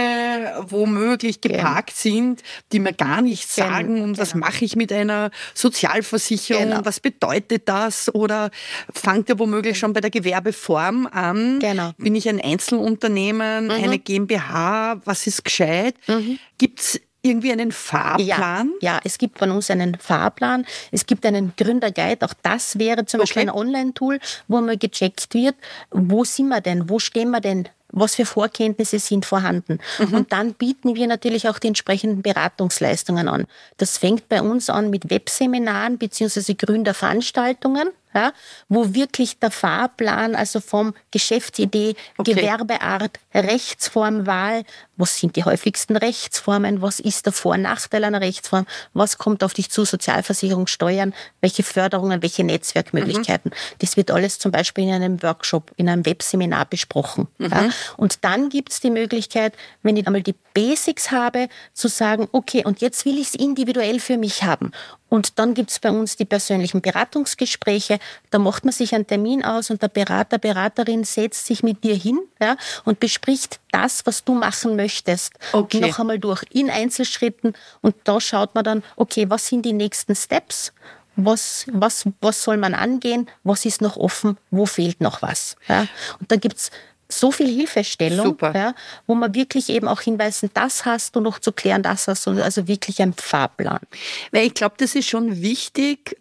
womöglich 0.68 1.40
geparkt 1.40 1.96
sind, 1.96 2.44
die 2.74 2.80
mir 2.80 2.92
gar 2.92 3.22
nichts 3.22 3.56
sagen. 3.56 4.02
Und 4.02 4.18
was 4.18 4.34
genau. 4.34 4.48
mache 4.48 4.66
ich 4.66 4.76
mit 4.76 4.92
einer 4.92 5.32
Sozialversicherung? 5.54 6.70
Genau. 6.70 6.82
Was 6.84 7.00
bedeutet 7.00 7.70
das? 7.70 8.14
Oder 8.14 8.52
fangt 8.94 9.30
ihr 9.30 9.40
womöglich 9.40 9.80
schon 9.80 9.94
bei 9.94 10.02
der 10.02 10.12
Gewerbeform 10.12 11.08
an? 11.08 11.60
Genau. 11.60 11.92
Bin 11.98 12.14
ich 12.14 12.28
ein 12.28 12.42
Einzelunternehmen, 12.42 13.66
mhm. 13.66 13.72
eine 13.72 14.00
GmbH? 14.00 15.02
Was 15.06 15.26
ist 15.28 15.46
gescheit? 15.46 15.96
Mhm. 16.08 16.40
Gibt's 16.58 17.00
irgendwie 17.26 17.52
einen 17.52 17.72
Fahrplan? 17.72 18.72
Ja, 18.82 18.94
ja, 18.94 19.00
es 19.04 19.18
gibt 19.18 19.40
von 19.40 19.52
uns 19.52 19.72
einen 19.72 19.96
Fahrplan. 19.96 20.66
Es 20.92 21.06
gibt 21.06 21.26
einen 21.26 21.54
Gründerguide. 21.58 22.26
Auch 22.26 22.34
das 22.44 22.78
wäre 22.78 23.06
zum 23.06 23.20
okay. 23.20 23.28
Beispiel 23.28 23.42
ein 23.44 23.50
Online-Tool, 23.50 24.20
wo 24.48 24.62
mal 24.62 24.78
gecheckt 24.78 25.34
wird, 25.34 25.56
wo 25.92 26.24
sind 26.24 26.50
wir 26.50 26.62
denn? 26.62 26.90
Wo 26.90 27.00
stehen 27.00 27.32
wir 27.32 27.42
denn? 27.42 27.68
was 27.98 28.16
für 28.16 28.26
Vorkenntnisse 28.26 29.00
sind 29.00 29.26
vorhanden. 29.26 29.80
Mhm. 30.00 30.14
Und 30.14 30.34
dann 30.34 30.54
bieten 30.54 30.96
wir 30.96 31.08
natürlich 31.08 31.48
auch 31.48 31.60
die 31.60 31.68
entsprechenden 31.68 32.22
Beratungsleistungen 32.24 33.30
an. 33.30 33.46
Das 33.78 33.98
fängt 33.98 34.28
bei 34.28 34.42
uns 34.42 34.70
an 34.70 34.90
mit 34.90 35.10
Webseminaren 35.10 35.98
bzw. 35.98 36.56
Gründerveranstaltungen 36.56 37.90
ja, 38.16 38.32
wo 38.70 38.94
wirklich 38.94 39.40
der 39.40 39.52
Fahrplan, 39.52 40.36
also 40.36 40.62
vom 40.62 40.94
Geschäftsidee, 41.12 41.96
okay. 42.18 42.34
Gewerbeart, 42.34 43.20
Rechtsform, 43.34 44.26
Wahl, 44.26 44.64
was 44.96 45.18
sind 45.18 45.36
die 45.36 45.44
häufigsten 45.44 45.98
Rechtsformen, 45.98 46.82
was 46.82 47.02
ist 47.02 47.26
der 47.26 47.34
Vor- 47.34 47.56
und 47.56 47.64
Nachteil 47.64 48.06
einer 48.06 48.22
Rechtsform, 48.22 48.66
was 48.94 49.18
kommt 49.18 49.44
auf 49.44 49.54
dich 49.54 49.70
zu, 49.70 49.84
Sozialversicherung, 49.84 50.68
Steuern, 50.68 51.14
welche 51.42 51.64
Förderungen, 51.64 52.22
welche 52.22 52.46
Netzwerkmöglichkeiten. 52.46 53.52
Mhm. 53.52 53.76
Das 53.80 53.98
wird 53.98 54.12
alles 54.12 54.40
zum 54.40 54.52
Beispiel 54.52 54.86
in 54.86 54.94
einem 54.94 55.22
Workshop, 55.22 55.72
in 55.76 55.90
einem 55.90 56.06
Webseminar 56.06 56.66
besprochen. 56.66 57.28
Mhm. 57.38 57.50
Ja. 57.52 57.70
Und 57.98 58.24
dann 58.24 58.48
gibt 58.48 58.72
es 58.72 58.80
die 58.80 58.92
Möglichkeit, 58.92 59.54
wenn 59.84 59.98
ich 59.98 60.08
einmal 60.08 60.24
die 60.24 60.36
Basics 60.54 61.12
habe, 61.12 61.50
zu 61.74 61.90
sagen, 61.90 62.30
okay, 62.32 62.64
und 62.64 62.80
jetzt 62.80 63.06
will 63.06 63.20
ich 63.20 63.28
es 63.28 63.36
individuell 63.36 64.00
für 64.00 64.18
mich 64.18 64.44
haben. 64.44 64.72
Und 65.16 65.40
dann 65.40 65.54
gibt 65.54 65.72
es 65.72 65.80
bei 65.80 65.92
uns 65.92 66.18
die 66.18 66.26
persönlichen 66.26 66.82
Beratungsgespräche. 66.82 68.00
Da 68.32 68.38
macht 68.38 68.66
man 68.66 68.74
sich 68.74 68.94
einen 68.94 69.08
Termin 69.08 69.46
aus 69.46 69.70
und 69.70 69.82
der 69.82 69.88
Berater, 69.88 70.38
Beraterin 70.38 71.06
setzt 71.06 71.46
sich 71.46 71.64
mit 71.64 71.86
dir 71.86 71.96
hin 71.96 72.20
ja, 72.42 72.58
und 72.84 73.00
bespricht 73.00 73.62
das, 73.72 74.06
was 74.06 74.26
du 74.26 74.34
machen 74.34 74.76
möchtest, 74.76 75.32
okay. 75.54 75.80
noch 75.80 76.00
einmal 76.00 76.20
durch 76.20 76.44
in 76.52 76.70
Einzelschritten. 76.70 77.54
Und 77.80 77.96
da 78.04 78.20
schaut 78.20 78.56
man 78.56 78.66
dann, 78.66 78.84
okay, 78.98 79.30
was 79.30 79.48
sind 79.48 79.62
die 79.62 79.72
nächsten 79.72 80.18
Steps? 80.18 80.74
Was, 81.16 81.66
was, 81.72 82.04
was 82.20 82.44
soll 82.44 82.58
man 82.58 82.74
angehen? 82.74 83.30
Was 83.46 83.64
ist 83.64 83.82
noch 83.82 83.96
offen? 83.96 84.38
Wo 84.52 84.66
fehlt 84.66 85.00
noch 85.00 85.22
was? 85.22 85.56
Ja? 85.70 85.88
Und 86.20 86.30
da 86.30 86.36
gibt 86.36 86.58
es 86.58 86.72
so 87.08 87.32
viel 87.32 87.48
Hilfestellung, 87.48 88.38
ja, 88.42 88.74
wo 89.06 89.16
man 89.16 89.34
wirklich 89.36 89.70
eben 89.70 89.88
auch 89.88 90.02
hinweisen, 90.02 90.50
das 90.54 90.86
hast 90.86 91.16
du 91.16 91.20
noch 91.20 91.40
zu 91.40 91.52
klären, 91.52 91.84
das 91.84 92.08
hast 92.08 92.26
du, 92.26 92.44
also 92.44 92.68
wirklich 92.68 93.02
ein 93.02 93.14
Fahrplan. 93.14 93.80
Weil 94.32 94.48
ich 94.48 94.54
glaube, 94.54 94.76
das 94.78 94.96
ist 94.96 95.08
schon 95.08 95.42
wichtig. 95.42 96.18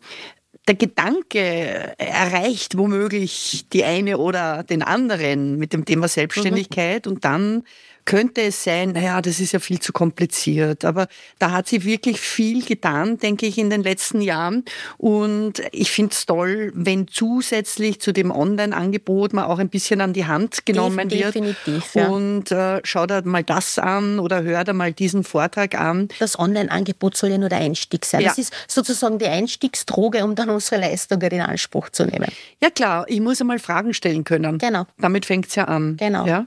Der 0.67 0.75
Gedanke 0.75 1.99
erreicht 1.99 2.79
womöglich 2.79 3.67
die 3.73 3.85
eine 3.85 4.19
oder 4.19 4.63
den 4.63 4.83
anderen 4.83 5.59
mit 5.59 5.73
dem 5.73 5.85
Thema 5.85 6.09
Selbstständigkeit 6.09 7.07
mhm. 7.07 7.13
und 7.13 7.25
dann 7.25 7.65
könnte 8.05 8.43
es 8.43 8.65
sein, 8.65 8.93
naja, 8.93 9.23
das 9.23 9.41
ist 9.41 9.53
ja 9.53 9.61
viel 9.61 9.81
zu 9.81 9.93
kompliziert. 9.93 10.85
Aber 10.85 11.09
da 11.39 11.53
hat 11.53 11.69
sie 11.69 11.85
wirklich 11.85 12.21
viel 12.21 12.65
getan, 12.65 13.19
denke 13.19 13.47
ich, 13.47 13.59
in 13.59 13.71
den 13.71 13.83
letzten 13.83 14.21
Jahren. 14.21 14.65
Und 14.99 15.63
ich 15.73 15.91
finde 15.91 16.13
es 16.13 16.27
toll, 16.27 16.71
wenn 16.75 17.09
zusätzlich 17.09 18.01
zu 18.01 18.13
dem 18.13 18.31
Online-Angebot 18.31 19.33
man 19.33 19.45
auch 19.45 19.59
ein 19.59 19.69
bisschen 19.69 20.01
an 20.01 20.13
die 20.13 20.27
Hand 20.27 20.67
genommen 20.67 21.09
Definitiv, 21.09 21.95
wird. 21.95 22.05
Ja. 22.07 22.09
Und 22.09 22.53
äh, 22.53 22.81
schau 22.85 23.07
da 23.07 23.23
mal 23.23 23.43
das 23.43 23.79
an 23.79 24.19
oder 24.19 24.43
hör 24.43 24.65
da 24.65 24.73
mal 24.73 24.93
diesen 24.93 25.25
Vortrag 25.25 25.75
an. 25.75 26.09
Das 26.19 26.39
Online-Angebot 26.39 27.17
soll 27.17 27.31
ja 27.31 27.39
nur 27.39 27.49
der 27.49 27.59
Einstieg 27.59 28.05
sein. 28.05 28.21
Ja. 28.21 28.29
Das 28.29 28.39
ist 28.39 28.53
sozusagen 28.69 29.19
die 29.19 29.27
Einstiegsdroge, 29.27 30.25
um 30.25 30.35
dann 30.35 30.51
unsere 30.51 30.81
Leistungen 30.81 31.31
in 31.31 31.41
Anspruch 31.41 31.89
zu 31.91 32.05
nehmen. 32.05 32.31
Ja 32.63 32.71
klar, 32.71 33.07
ich 33.09 33.21
muss 33.21 33.41
einmal 33.41 33.59
Fragen 33.59 33.95
stellen 33.95 34.25
können. 34.25 34.59
Genau. 34.59 34.87
Damit 34.99 35.27
fängt 35.27 35.47
es 35.47 35.55
ja 35.55 35.65
an. 35.65 35.97
Genau. 35.97 36.27
Ja? 36.27 36.47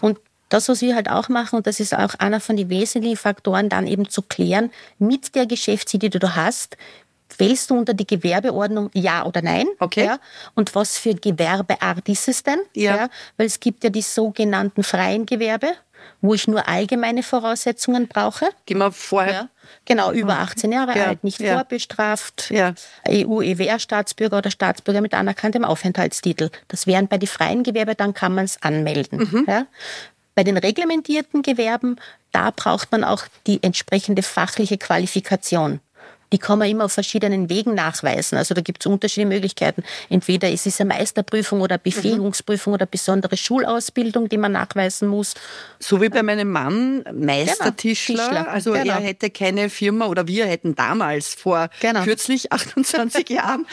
Und 0.00 0.18
das, 0.54 0.68
was 0.68 0.80
wir 0.82 0.94
halt 0.94 1.10
auch 1.10 1.28
machen, 1.28 1.56
und 1.56 1.66
das 1.66 1.80
ist 1.80 1.94
auch 1.94 2.14
einer 2.18 2.40
von 2.40 2.56
den 2.56 2.68
wesentlichen 2.70 3.16
Faktoren, 3.16 3.68
dann 3.68 3.86
eben 3.86 4.08
zu 4.08 4.22
klären, 4.22 4.70
mit 4.98 5.34
der 5.34 5.46
Geschäftsidee, 5.46 6.08
die 6.08 6.18
du 6.18 6.36
hast, 6.36 6.76
fällst 7.28 7.70
du 7.70 7.76
unter 7.76 7.94
die 7.94 8.06
Gewerbeordnung 8.06 8.90
ja 8.94 9.26
oder 9.26 9.42
nein? 9.42 9.66
Okay. 9.80 10.04
Ja? 10.04 10.18
Und 10.54 10.74
was 10.74 10.96
für 10.96 11.14
Gewerbeart 11.14 12.08
ist 12.08 12.28
es 12.28 12.44
denn? 12.44 12.60
Ja. 12.74 12.96
ja. 12.96 13.08
Weil 13.36 13.46
es 13.46 13.58
gibt 13.58 13.82
ja 13.82 13.90
die 13.90 14.02
sogenannten 14.02 14.84
freien 14.84 15.26
Gewerbe, 15.26 15.72
wo 16.20 16.34
ich 16.34 16.46
nur 16.46 16.68
allgemeine 16.68 17.22
Voraussetzungen 17.22 18.06
brauche. 18.06 18.48
Gehen 18.66 18.78
wir 18.78 18.92
vorher. 18.92 19.32
Ja. 19.32 19.48
Genau, 19.86 20.12
über 20.12 20.38
18 20.38 20.70
Jahre 20.72 20.96
Ja, 20.96 21.06
alt, 21.06 21.24
nicht 21.24 21.40
ja. 21.40 21.54
vorbestraft, 21.54 22.50
Ja. 22.50 22.74
EU-EWR-Staatsbürger 23.08 24.38
oder 24.38 24.50
Staatsbürger 24.50 25.00
mit 25.00 25.14
anerkanntem 25.14 25.64
Aufenthaltstitel. 25.64 26.50
Das 26.68 26.86
wären 26.86 27.08
bei 27.08 27.18
den 27.18 27.26
freien 27.26 27.62
Gewerbe, 27.62 27.94
dann 27.94 28.14
kann 28.14 28.34
man 28.34 28.44
es 28.44 28.62
anmelden. 28.62 29.18
Mhm. 29.18 29.46
Bei 30.34 30.44
den 30.44 30.56
reglementierten 30.56 31.42
Gewerben, 31.42 31.96
da 32.32 32.50
braucht 32.50 32.90
man 32.92 33.04
auch 33.04 33.24
die 33.46 33.62
entsprechende 33.62 34.22
fachliche 34.22 34.78
Qualifikation. 34.78 35.80
Die 36.32 36.38
kann 36.38 36.58
man 36.58 36.68
immer 36.68 36.86
auf 36.86 36.92
verschiedenen 36.92 37.48
Wegen 37.48 37.74
nachweisen. 37.74 38.36
Also 38.36 38.54
da 38.54 38.60
gibt 38.60 38.82
es 38.84 38.86
unterschiedliche 38.90 39.28
Möglichkeiten. 39.28 39.84
Entweder 40.08 40.50
es 40.50 40.66
ist 40.66 40.80
eine 40.80 40.88
Meisterprüfung 40.88 41.60
oder 41.60 41.78
Befähigungsprüfung 41.78 42.72
oder 42.72 42.86
besondere 42.86 43.36
Schulausbildung, 43.36 44.28
die 44.28 44.38
man 44.38 44.50
nachweisen 44.50 45.06
muss. 45.06 45.34
So 45.78 46.02
wie 46.02 46.08
bei 46.08 46.24
meinem 46.24 46.50
Mann, 46.50 47.04
Meistertischler. 47.12 48.24
Tischler, 48.24 48.48
Also 48.48 48.72
genau. 48.72 48.94
er 48.94 49.00
hätte 49.00 49.30
keine 49.30 49.70
Firma 49.70 50.06
oder 50.06 50.26
wir 50.26 50.46
hätten 50.46 50.74
damals 50.74 51.28
vor 51.34 51.68
Genau. 51.80 52.02
kürzlich 52.02 52.50
28 52.52 53.28
Jahren 53.28 53.66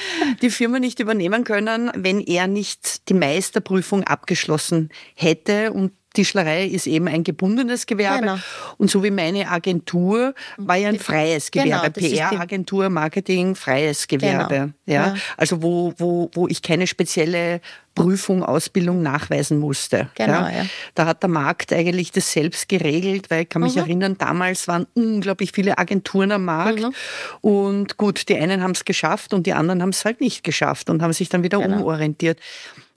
die 0.44 0.52
Firma 0.52 0.78
nicht 0.78 1.00
übernehmen 1.00 1.44
können, 1.44 1.90
wenn 1.96 2.20
er 2.20 2.46
nicht 2.46 3.10
die 3.10 3.16
Meisterprüfung 3.16 4.04
abgeschlossen 4.04 4.90
hätte 5.16 5.74
und 5.74 5.94
Tischlerei 6.14 6.66
ist 6.66 6.88
eben 6.88 7.08
ein 7.08 7.24
gebundenes 7.24 7.86
Gewerbe. 7.86 8.20
Genau. 8.22 8.38
Und 8.78 8.92
so 8.92 9.04
wie 9.04 9.12
meine 9.12 9.50
Agentur 9.50 10.34
war 10.58 10.76
ja 10.76 10.90
ein 10.90 11.00
freies 11.00 11.52
Genau, 11.52 11.78
Gewerbe. 11.78 12.00
die- 12.02 12.10
PR-Agentur, 12.16 12.90
Marketing, 12.90 13.56
freies 13.56 14.08
Gewerbe. 14.08 14.56
Genau, 14.56 14.72
Ja? 14.86 15.08
ja. 15.08 15.16
Also 15.38 15.62
wo, 15.64 15.94
wo, 15.98 16.30
wo 16.34 16.48
ich 16.48 16.62
keine 16.62 16.86
spezielle 16.88 17.62
Prüfung, 17.96 18.44
Ausbildung 18.44 19.02
nachweisen 19.02 19.58
musste. 19.60 20.10
Genau, 20.16 20.48
ja. 20.48 20.66
Da 20.96 21.06
hat 21.06 21.24
der 21.24 21.30
Markt 21.30 21.74
eigentlich 21.74 22.12
das 22.12 22.32
selbst 22.32 22.70
geregelt, 22.70 23.30
weil 23.30 23.44
ich 23.44 23.50
kann 23.50 23.62
Mhm. 23.62 23.68
mich 23.68 23.78
erinnern, 23.78 24.18
damals 24.18 24.68
waren 24.70 24.88
unglaublich 24.94 25.52
viele 25.54 25.78
Agenturen 25.78 26.32
am 26.32 26.46
Markt. 26.46 26.80
Mhm. 26.82 26.94
Und 27.42 27.98
gut, 27.98 28.30
die 28.30 28.38
einen 28.38 28.62
haben 28.64 28.72
es 28.72 28.86
geschafft 28.86 29.34
und 29.34 29.46
die 29.46 29.54
anderen 29.54 29.82
haben 29.82 29.90
es 29.90 30.06
halt 30.06 30.22
nicht 30.22 30.44
geschafft 30.44 30.90
und 30.90 31.02
haben 31.02 31.12
sich 31.14 31.28
dann 31.30 31.44
wieder 31.44 31.60
Genau. 31.60 31.78
umorientiert. 31.78 32.40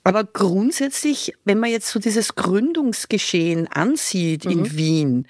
Aber 0.05 0.25
grundsätzlich, 0.25 1.33
wenn 1.45 1.59
man 1.59 1.71
jetzt 1.71 1.89
so 1.89 1.99
dieses 1.99 2.35
Gründungsgeschehen 2.35 3.67
ansieht 3.69 4.45
Mhm. 4.45 4.51
in 4.51 4.77
Wien, 4.77 5.27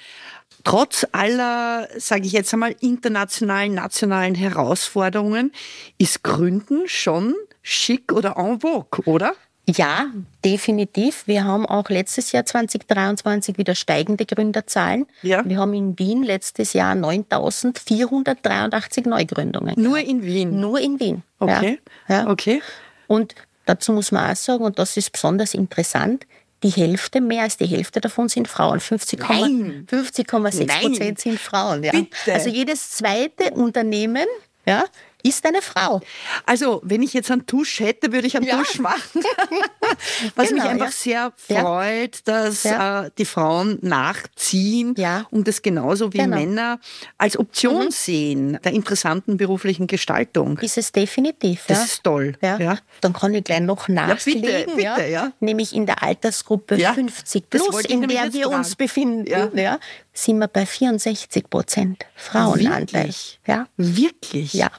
trotz 0.65 1.07
aller, 1.13 1.89
sage 1.97 2.27
ich 2.27 2.33
jetzt 2.33 2.53
einmal, 2.53 2.75
internationalen, 2.81 3.75
nationalen 3.75 4.35
Herausforderungen, 4.35 5.53
ist 5.99 6.25
Gründen 6.25 6.89
schon 6.89 7.35
schick 7.63 8.13
oder 8.13 8.37
en 8.37 8.61
vogue, 8.61 9.05
oder? 9.07 9.35
Ja, 9.67 10.09
definitiv. 10.45 11.27
Wir 11.27 11.45
haben 11.45 11.65
auch 11.65 11.89
letztes 11.89 12.33
Jahr 12.33 12.45
2023 12.45 13.57
wieder 13.57 13.75
steigende 13.75 14.27
Gründerzahlen. 14.27 15.07
Ja. 15.23 15.43
Wir 15.49 15.57
haben 15.59 15.73
in 15.73 15.99
Wien 15.99 16.23
letztes 16.23 16.75
Jahr 16.75 16.95
9.483 16.95 19.09
Neugründungen. 19.09 19.75
Nur 19.81 19.99
in 19.99 20.23
Wien. 20.23 20.61
Nur 20.61 20.81
in 20.81 21.01
Wien. 21.01 21.23
Okay. 21.39 21.79
Ja. 22.09 22.25
Ja. 22.25 22.31
Okay. 22.31 22.61
Und 23.07 23.35
dazu 23.67 23.93
muss 23.93 24.13
man 24.13 24.31
auch 24.31 24.37
sagen, 24.37 24.65
und 24.65 24.79
das 24.79 24.97
ist 24.97 25.13
besonders 25.13 25.55
interessant, 25.55 26.27
die 26.63 26.71
Hälfte, 26.71 27.21
mehr 27.21 27.43
als 27.43 27.59
die 27.59 27.67
Hälfte 27.67 28.01
davon 28.01 28.29
sind 28.29 28.49
Frauen. 28.49 28.81
50,6 28.81 29.29
Nein. 29.29 29.87
50,6 29.91 30.81
Prozent 30.81 31.21
sind 31.21 31.39
Frauen. 31.39 31.83
Ja. 31.85 31.93
Also 32.27 32.49
jedes 32.49 32.91
zweite 32.91 33.51
Unternehmen 33.53 34.27
ja, 34.67 34.85
ist 35.27 35.45
eine 35.47 35.63
Frau. 35.63 36.01
Also, 36.47 36.81
wenn 36.85 37.03
ich 37.03 37.13
jetzt 37.15 37.31
einen 37.31 37.47
Tusch 37.47 37.81
hätte, 37.81 38.13
würde 38.13 38.27
ich 38.27 38.37
einen 38.37 38.47
Ja. 38.47 38.59
Tusch 38.59 38.79
machen. 38.79 39.23
Was 40.37 40.51
mich 40.51 40.61
Genau, 40.63 40.69
einfach 40.71 40.93
ja. 41.05 41.33
sehr 41.37 41.63
freut, 41.63 42.21
dass 42.29 42.63
Ja. 42.65 43.05
äh, 43.07 43.11
die 43.19 43.25
Frauen 43.25 43.79
nachziehen 43.83 44.95
und 45.31 45.49
das 45.49 45.63
genauso 45.63 46.13
wie 46.13 46.19
Genau. 46.19 46.37
Männer 46.37 46.79
als 47.19 47.39
Option 47.39 47.91
sehen 47.91 48.59
der 48.65 48.73
interessanten 48.73 49.37
beruflichen 49.37 49.87
Gestaltung. 49.87 50.59
Ist 50.59 50.79
es 50.79 50.93
definitiv. 50.93 51.65
Das 51.69 51.85
ist 51.85 52.05
toll. 52.05 52.35
Ja. 52.43 52.79
Dann 53.01 53.13
kann 53.13 53.33
ich 53.35 53.45
gleich 53.45 53.61
noch 53.61 53.89
nachlegen. 53.89 54.77
bitte, 54.77 55.07
ja. 55.09 55.33
Nämlich 55.41 55.75
in 55.75 55.87
der 55.87 56.03
Altersgruppe 56.03 56.77
Ja, 56.77 56.93
50 56.93 57.45
das 57.51 57.63
plus, 57.63 57.85
in 57.87 58.07
der 58.09 58.33
wir 58.33 58.49
uns 58.51 58.69
fragen. 58.69 58.77
befinden, 58.79 59.27
Ja. 59.27 59.49
ja. 59.55 59.79
sind 60.13 60.39
wir 60.39 60.49
bei 60.49 60.67
64 60.67 61.49
Prozent 61.49 62.05
Frauenanteil. 62.15 63.05
Wirklich? 63.05 63.41
Ja. 63.47 63.67
Wirklich? 63.77 64.53
Ja. 64.55 64.71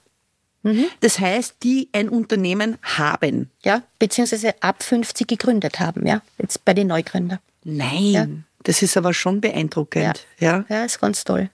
Das 1.01 1.19
heißt, 1.19 1.57
die 1.63 1.89
ein 1.91 2.09
Unternehmen 2.09 2.77
haben. 2.81 3.51
ja, 3.63 3.83
beziehungsweise 3.99 4.55
ab 4.63 4.81
50 4.83 5.27
gegründet 5.27 5.79
haben, 5.79 6.07
ja, 6.07 6.21
jetzt 6.39 6.65
bei 6.65 6.73
den 6.73 6.87
Neugründern. 6.87 7.39
Nein. 7.63 8.45
Das 8.63 8.81
ist 8.81 8.97
aber 8.97 9.13
schon 9.13 9.41
beeindruckend. 9.41 10.25
Ja. 10.39 10.65
Ja, 10.69 10.85
ist 10.85 10.99
ganz 10.99 11.23
toll. 11.23 11.49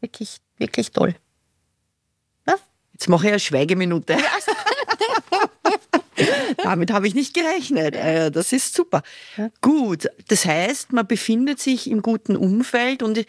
Wirklich, 0.00 0.38
wirklich 0.58 0.90
toll. 0.90 1.14
Ja? 2.46 2.56
Jetzt 2.92 3.08
mache 3.08 3.26
ich 3.26 3.32
eine 3.32 3.40
Schweigeminute. 3.40 4.16
Damit 6.62 6.90
habe 6.92 7.06
ich 7.06 7.14
nicht 7.14 7.34
gerechnet. 7.34 7.94
Äh, 7.94 8.30
Das 8.30 8.52
ist 8.52 8.74
super. 8.74 9.02
Gut, 9.60 10.08
das 10.28 10.44
heißt, 10.46 10.92
man 10.92 11.06
befindet 11.06 11.60
sich 11.60 11.90
im 11.90 12.02
guten 12.02 12.36
Umfeld 12.36 13.02
und 13.02 13.24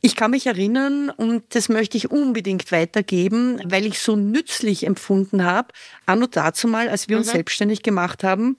ich 0.00 0.14
kann 0.14 0.30
mich 0.30 0.46
erinnern, 0.46 1.10
und 1.10 1.42
das 1.54 1.68
möchte 1.68 1.96
ich 1.96 2.10
unbedingt 2.10 2.70
weitergeben, 2.70 3.60
weil 3.64 3.84
ich 3.86 3.98
so 3.98 4.14
nützlich 4.16 4.86
empfunden 4.86 5.44
habe, 5.44 5.68
anno 6.06 6.26
dazu 6.26 6.68
mal, 6.68 6.88
als 6.88 7.08
wir 7.08 7.16
uns 7.16 7.30
selbstständig 7.30 7.82
gemacht 7.82 8.22
haben, 8.22 8.56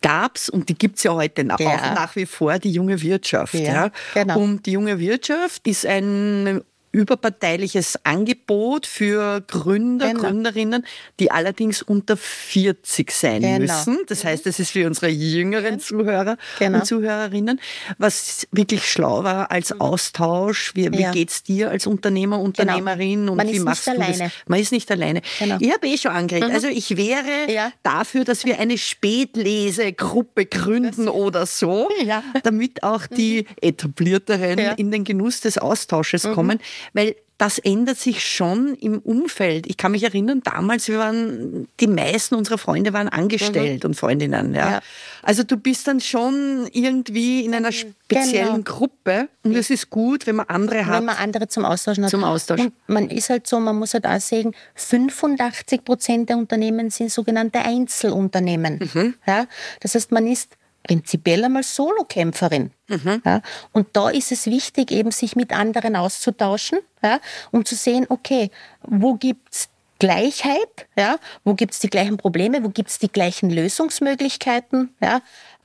gab's 0.00 0.48
und 0.48 0.68
die 0.68 0.74
gibt's 0.74 1.04
ja 1.04 1.12
heute 1.14 1.44
nach, 1.44 1.60
Ja. 1.60 1.68
auch 1.70 1.94
nach 1.94 2.16
wie 2.16 2.26
vor, 2.26 2.58
die 2.58 2.72
junge 2.72 3.00
Wirtschaft. 3.02 3.54
Ja, 3.54 3.60
Ja, 3.60 3.90
genau. 4.14 4.40
Und 4.40 4.66
die 4.66 4.72
junge 4.72 4.98
Wirtschaft 4.98 5.66
ist 5.68 5.86
ein 5.86 6.62
überparteiliches 6.92 7.98
Angebot 8.04 8.86
für 8.86 9.40
Gründer, 9.46 10.08
Genau. 10.08 10.20
Gründerinnen, 10.20 10.86
die 11.18 11.30
allerdings 11.30 11.82
unter 11.82 12.16
40 12.16 13.10
sein 13.10 13.40
Genau. 13.42 13.58
müssen. 13.60 13.98
Das 14.08 14.24
heißt, 14.24 14.46
es 14.46 14.58
ist 14.60 14.70
für 14.70 14.86
unsere 14.86 15.08
jüngeren 15.08 15.80
Zuhörer 15.80 16.36
Genau. 16.58 16.78
und 16.78 16.84
Zuhörerinnen, 16.86 17.60
was 17.98 18.46
wirklich 18.52 18.90
schlau 18.90 19.24
war 19.24 19.50
als 19.50 19.80
Austausch. 19.80 20.72
Wie, 20.74 20.92
wie 20.92 21.00
Ja. 21.02 21.10
geht's 21.12 21.42
dir 21.42 21.70
als 21.70 21.86
Unternehmer, 21.86 22.38
Unternehmerin 22.40 23.28
und 23.28 23.36
Man 23.38 23.46
wie 23.46 23.52
ist 23.52 23.56
nicht 23.58 23.64
machst 23.64 23.86
du 23.86 23.90
alleine. 23.92 24.18
das? 24.18 24.32
Man 24.46 24.60
ist 24.60 24.72
nicht 24.72 24.90
alleine. 24.90 25.22
Genau. 25.38 25.56
Ich 25.60 25.72
habe 25.72 25.86
eh 25.88 25.96
schon 25.96 26.12
angeregt. 26.12 26.50
Also 26.52 26.68
ich 26.68 26.96
wäre 26.96 27.50
Ja. 27.50 27.72
dafür, 27.82 28.24
dass 28.24 28.44
wir 28.44 28.58
eine 28.60 28.76
Spätlesegruppe 28.78 30.46
gründen 30.46 31.08
oder 31.08 31.46
so, 31.46 31.88
Ja. 32.04 32.22
damit 32.42 32.82
auch 32.82 33.06
die 33.06 33.46
etablierteren 33.60 34.58
in 34.76 34.90
den 34.90 35.04
Genuss 35.04 35.40
des 35.40 35.58
Austausches 35.58 36.22
kommen, 36.34 36.58
weil 36.92 37.16
das 37.42 37.58
ändert 37.58 37.98
sich 37.98 38.24
schon 38.24 38.76
im 38.76 39.00
Umfeld. 39.00 39.66
Ich 39.66 39.76
kann 39.76 39.90
mich 39.90 40.04
erinnern, 40.04 40.42
damals, 40.44 40.86
wir 40.86 40.98
waren, 40.98 41.66
die 41.80 41.88
meisten 41.88 42.36
unserer 42.36 42.56
Freunde 42.56 42.92
waren 42.92 43.08
angestellt 43.08 43.84
und 43.84 43.96
Freundinnen. 43.96 44.54
Ja. 44.54 44.70
Ja. 44.70 44.80
Also 45.22 45.42
du 45.42 45.56
bist 45.56 45.88
dann 45.88 46.00
schon 46.00 46.68
irgendwie 46.70 47.44
in 47.44 47.52
einer 47.52 47.72
speziellen 47.72 48.62
Genau. 48.62 48.76
Gruppe 48.76 49.28
und 49.42 49.56
es 49.56 49.70
ist 49.70 49.90
gut, 49.90 50.28
wenn 50.28 50.36
man 50.36 50.46
andere 50.46 50.86
hat. 50.86 50.98
Wenn 50.98 51.06
man 51.06 51.16
andere 51.16 51.48
zum 51.48 51.64
Austauschen 51.64 52.04
hat. 52.04 52.10
Zum 52.10 52.22
Austausch. 52.22 52.60
Und 52.60 52.74
man 52.86 53.10
ist 53.10 53.28
halt 53.28 53.48
so, 53.48 53.58
man 53.58 53.76
muss 53.76 53.92
halt 53.94 54.06
auch 54.06 54.20
sagen, 54.20 54.54
85 54.76 55.84
Prozent 55.84 56.28
der 56.28 56.36
Unternehmen 56.36 56.90
sind 56.90 57.10
sogenannte 57.10 57.58
Einzelunternehmen. 57.58 58.88
Mhm. 58.94 59.14
Ja? 59.26 59.46
Das 59.80 59.96
heißt, 59.96 60.12
man 60.12 60.28
ist 60.28 60.56
prinzipiell 60.82 61.44
einmal 61.44 61.62
Solokämpferin. 61.62 62.70
Mhm. 62.88 63.22
Ja? 63.24 63.42
Und 63.72 63.88
da 63.92 64.10
ist 64.10 64.32
es 64.32 64.46
wichtig, 64.46 64.90
eben 64.90 65.10
sich 65.10 65.36
mit 65.36 65.52
anderen 65.52 65.96
auszutauschen, 65.96 66.78
ja? 67.02 67.20
um 67.50 67.64
zu 67.64 67.74
sehen, 67.74 68.06
okay, 68.08 68.50
wo 68.82 69.14
gibt's 69.14 69.68
Gleichheit, 70.02 70.88
ja, 70.96 71.16
wo 71.44 71.54
gibt's 71.54 71.78
die 71.78 71.88
gleichen 71.88 72.16
Probleme, 72.16 72.64
wo 72.64 72.70
gibt's 72.70 72.98
die 72.98 73.06
gleichen 73.06 73.50
Lösungsmöglichkeiten, 73.50 74.92
ja, 75.00 75.20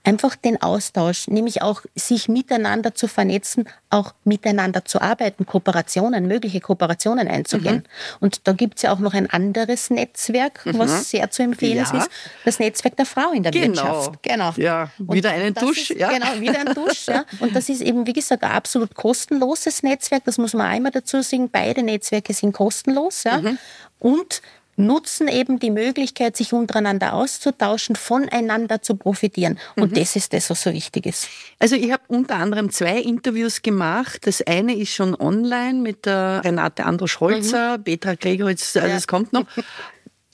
einfach 0.07 0.37
den 0.37 0.61
Austausch, 0.61 1.27
nämlich 1.27 1.61
auch 1.61 1.81
sich 1.93 2.29
miteinander 2.29 2.95
zu 2.95 3.09
vernetzen, 3.09 3.67
auch 3.89 4.13
miteinander 4.23 4.85
zu 4.85 5.01
arbeiten, 5.01 5.45
Kooperationen, 5.45 6.27
mögliche 6.27 6.61
Kooperationen 6.61 7.27
einzugehen. 7.27 7.75
Mhm. 7.75 8.17
Und 8.21 8.47
da 8.47 8.53
gibt 8.53 8.77
es 8.77 8.83
ja 8.83 8.93
auch 8.93 8.99
noch 8.99 9.13
ein 9.13 9.29
anderes 9.29 9.89
Netzwerk, 9.89 10.65
mhm. 10.65 10.79
was 10.79 11.09
sehr 11.09 11.29
zu 11.29 11.43
empfehlen 11.43 11.85
ja. 11.91 11.97
ist, 11.97 12.09
das 12.45 12.59
Netzwerk 12.59 12.95
der 12.95 13.05
Frau 13.05 13.31
in 13.33 13.43
der 13.43 13.51
genau. 13.51 13.67
Wirtschaft. 13.67 14.23
Genau. 14.23 14.53
Ja, 14.55 14.89
wieder 14.97 15.31
einen 15.31 15.53
Dusch. 15.53 15.91
Ist, 15.91 15.99
ja. 15.99 16.09
Genau, 16.09 16.39
wieder 16.39 16.59
ein 16.59 16.73
Dusch. 16.73 17.07
ja. 17.07 17.25
Und 17.39 17.53
das 17.53 17.67
ist 17.67 17.81
eben, 17.81 18.07
wie 18.07 18.13
gesagt, 18.13 18.43
ein 18.43 18.51
absolut 18.51 18.95
kostenloses 18.95 19.83
Netzwerk. 19.83 20.23
Das 20.23 20.37
muss 20.37 20.53
man 20.53 20.67
einmal 20.67 20.93
dazu 20.93 21.21
sagen. 21.21 21.49
Beide 21.49 21.83
Netzwerke 21.83 22.33
sind 22.33 22.53
kostenlos. 22.53 23.25
Ja. 23.25 23.39
Mhm. 23.39 23.57
Und 23.99 24.41
nutzen 24.77 25.27
eben 25.27 25.59
die 25.59 25.71
Möglichkeit, 25.71 26.37
sich 26.37 26.53
untereinander 26.53 27.13
auszutauschen, 27.13 27.95
voneinander 27.95 28.81
zu 28.81 28.95
profitieren. 28.95 29.59
Und 29.75 29.91
mhm. 29.91 29.95
das 29.95 30.15
ist 30.15 30.33
das, 30.33 30.49
was 30.49 30.61
so 30.61 30.71
wichtig 30.71 31.07
ist. 31.07 31.27
Also 31.59 31.75
ich 31.75 31.91
habe 31.91 32.03
unter 32.07 32.35
anderem 32.35 32.69
zwei 32.69 32.99
Interviews 32.99 33.61
gemacht. 33.61 34.25
Das 34.25 34.41
eine 34.45 34.75
ist 34.75 34.93
schon 34.93 35.15
online 35.15 35.79
mit 35.79 36.05
der 36.05 36.41
Renate 36.45 36.85
Androsch-Holzer, 36.85 37.79
mhm. 37.79 37.83
Petra 37.83 38.13
Gregoritz, 38.15 38.77
also 38.77 38.87
ja. 38.87 38.99
kommt 39.07 39.33
noch. 39.33 39.45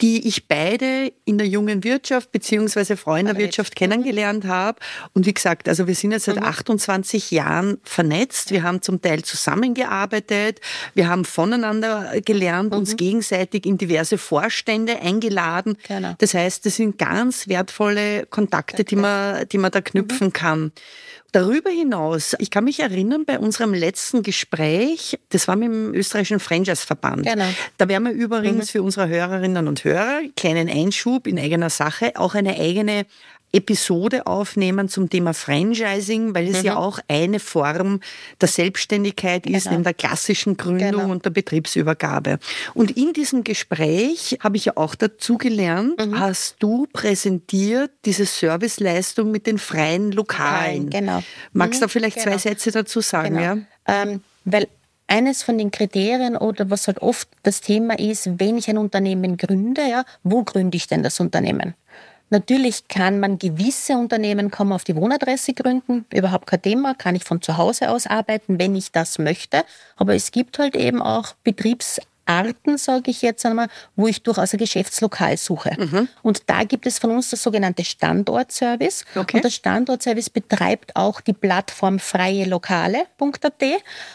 die 0.04 0.28
ich 0.28 0.50
beide 0.50 1.14
in 1.24 1.38
der 1.38 1.48
jungen 1.48 1.86
Wirtschaft 1.86 2.34
beziehungsweise 2.34 2.98
Freunderwirtschaft 2.98 3.74
kennengelernt 3.74 4.44
habe. 4.44 4.78
Und 5.14 5.26
wie 5.26 5.34
gesagt, 5.34 5.70
also 5.70 5.88
wir 5.88 5.96
sind 5.96 6.12
jetzt 6.12 6.26
seit 6.26 6.40
28 6.40 7.32
mhm. 7.32 7.36
Jahren 7.38 7.78
vernetzt. 7.84 8.52
Wir 8.52 8.64
haben 8.64 8.82
zum 8.82 9.02
Teil 9.02 9.24
zusammengearbeitet. 9.24 10.60
Wir 10.94 11.08
haben 11.08 11.24
voneinander 11.24 12.20
gelernt, 12.20 12.74
mhm. 12.74 12.80
uns 12.80 12.98
gegenseitig 12.98 13.66
in 13.66 13.78
diverse 13.78 14.18
Vorstände 14.18 15.00
eingeladen. 15.00 15.78
Genau. 15.88 16.16
Das 16.18 16.34
heißt, 16.34 16.66
das 16.66 16.76
sind 16.76 16.98
ganz 16.98 17.48
wertvolle 17.48 18.26
Kontakte, 18.26 18.84
die 18.84 18.98
man, 18.98 19.48
die 19.48 19.58
man 19.58 19.72
da 19.72 19.80
knüpfen 19.80 20.28
mhm. 20.28 20.34
kann. 20.34 20.72
Darüber 21.34 21.72
hinaus, 21.72 22.36
ich 22.38 22.52
kann 22.52 22.64
mich 22.64 22.80
erinnern, 22.80 23.26
bei 23.26 23.40
unserem 23.40 23.74
letzten 23.74 24.22
Gespräch, 24.22 25.18
das 25.30 25.48
war 25.48 25.56
mit 25.56 25.68
dem 25.68 25.92
österreichischen 25.92 26.40
Franchise-Verband. 26.40 27.26
Genau. 27.26 27.48
Da 27.80 27.90
werden 27.90 28.04
wir 28.04 28.12
übrigens 28.12 28.68
mhm. 28.68 28.72
für 28.72 28.84
unsere 28.84 29.08
Hörerinnen 29.08 29.68
und 29.68 29.84
Hörer, 29.84 30.22
kleinen 30.38 30.70
Einschub 30.70 31.26
in 31.26 31.40
eigener 31.40 31.72
Sache, 31.72 32.12
auch 32.18 32.36
eine 32.36 32.60
eigene 32.60 33.08
Episode 33.54 34.26
aufnehmen 34.26 34.90
zum 34.90 35.10
Thema 35.10 35.34
Franchising, 35.34 36.34
weil 36.34 36.48
es 36.48 36.60
mhm. 36.60 36.66
ja 36.66 36.76
auch 36.76 37.00
eine 37.08 37.40
Form 37.40 38.00
der 38.42 38.48
Selbstständigkeit 38.48 39.46
ist, 39.46 39.64
genau. 39.64 39.72
neben 39.72 39.84
der 39.84 39.94
klassischen 39.94 40.58
Gründung 40.58 40.92
genau. 40.92 41.12
und 41.12 41.24
der 41.24 41.30
Betriebsübergabe. 41.30 42.40
Und 42.74 42.98
in 42.98 43.14
diesem 43.14 43.44
Gespräch 43.44 44.38
habe 44.42 44.58
ich 44.58 44.66
ja 44.66 44.74
auch 44.76 44.96
dazu 44.96 45.38
gelernt, 45.38 46.04
mhm. 46.04 46.20
hast 46.20 46.56
du 46.60 46.88
präsentiert 46.92 47.92
diese 48.06 48.26
Serviceleistung 48.26 49.30
mit 49.30 49.46
den 49.46 49.60
freien 49.60 50.12
Lokalen. 50.12 50.90
Genau. 50.90 51.24
Magst 51.52 51.76
du 51.76 51.86
mhm. 51.86 51.88
da 51.88 51.88
vielleicht 51.90 52.18
genau. 52.18 52.32
zwei 52.32 52.38
Sätze 52.40 52.72
dazu 52.72 53.02
sagen? 53.02 53.36
Genau. 53.36 53.42
Ja? 53.42 53.58
Ähm, 53.88 54.22
weil 54.46 54.68
eines 55.08 55.44
von 55.44 55.58
den 55.58 55.70
Kriterien 55.70 56.36
oder 56.38 56.70
was 56.70 56.88
halt 56.88 57.02
oft 57.02 57.28
das 57.44 57.62
Thema 57.62 58.00
ist, 58.00 58.40
wenn 58.40 58.58
ich 58.58 58.70
ein 58.70 58.78
Unternehmen 58.78 59.38
gründe, 59.38 59.82
ja, 59.88 60.06
wo 60.24 60.44
gründe 60.44 60.76
ich 60.76 60.88
denn 60.88 61.04
das 61.04 61.20
Unternehmen? 61.20 61.76
Natürlich 62.34 62.88
kann 62.88 63.20
man 63.20 63.38
gewisse 63.38 63.94
Unternehmen 63.94 64.50
man 64.50 64.72
auf 64.72 64.84
die 64.84 64.96
Wohnadresse 64.96 65.54
gründen, 65.54 66.06
überhaupt 66.12 66.48
kein 66.48 66.64
Thema, 66.64 66.96
kann 66.96 67.14
ich 67.14 67.24
von 67.24 67.44
zu 67.44 67.58
Hause 67.58 67.92
aus 67.92 68.08
arbeiten, 68.08 68.58
wenn 68.58 68.76
ich 68.76 68.92
das 68.92 69.20
möchte. 69.20 69.64
Aber 69.98 70.16
es 70.16 70.32
gibt 70.32 70.58
halt 70.58 70.76
eben 70.76 71.00
auch 71.00 71.34
Betriebsarten, 71.44 72.80
sage 72.80 73.12
ich 73.12 73.22
jetzt 73.22 73.46
einmal, 73.46 73.68
wo 73.96 74.08
ich 74.08 74.24
durchaus 74.24 74.52
ein 74.52 74.58
Geschäftslokal 74.58 75.38
suche. 75.38 75.76
Mhm. 75.78 76.08
Und 76.24 76.50
da 76.50 76.64
gibt 76.64 76.88
es 76.88 76.98
von 76.98 77.12
uns 77.12 77.30
das 77.30 77.44
sogenannte 77.44 77.86
Standortservice. 77.86 79.06
Okay. 79.16 79.38
Und 79.38 79.46
das 79.46 79.54
Standortservice 79.54 80.32
betreibt 80.32 80.96
auch 80.96 81.22
die 81.22 81.34
Plattform 81.34 82.00
freielokale.at. 82.00 83.64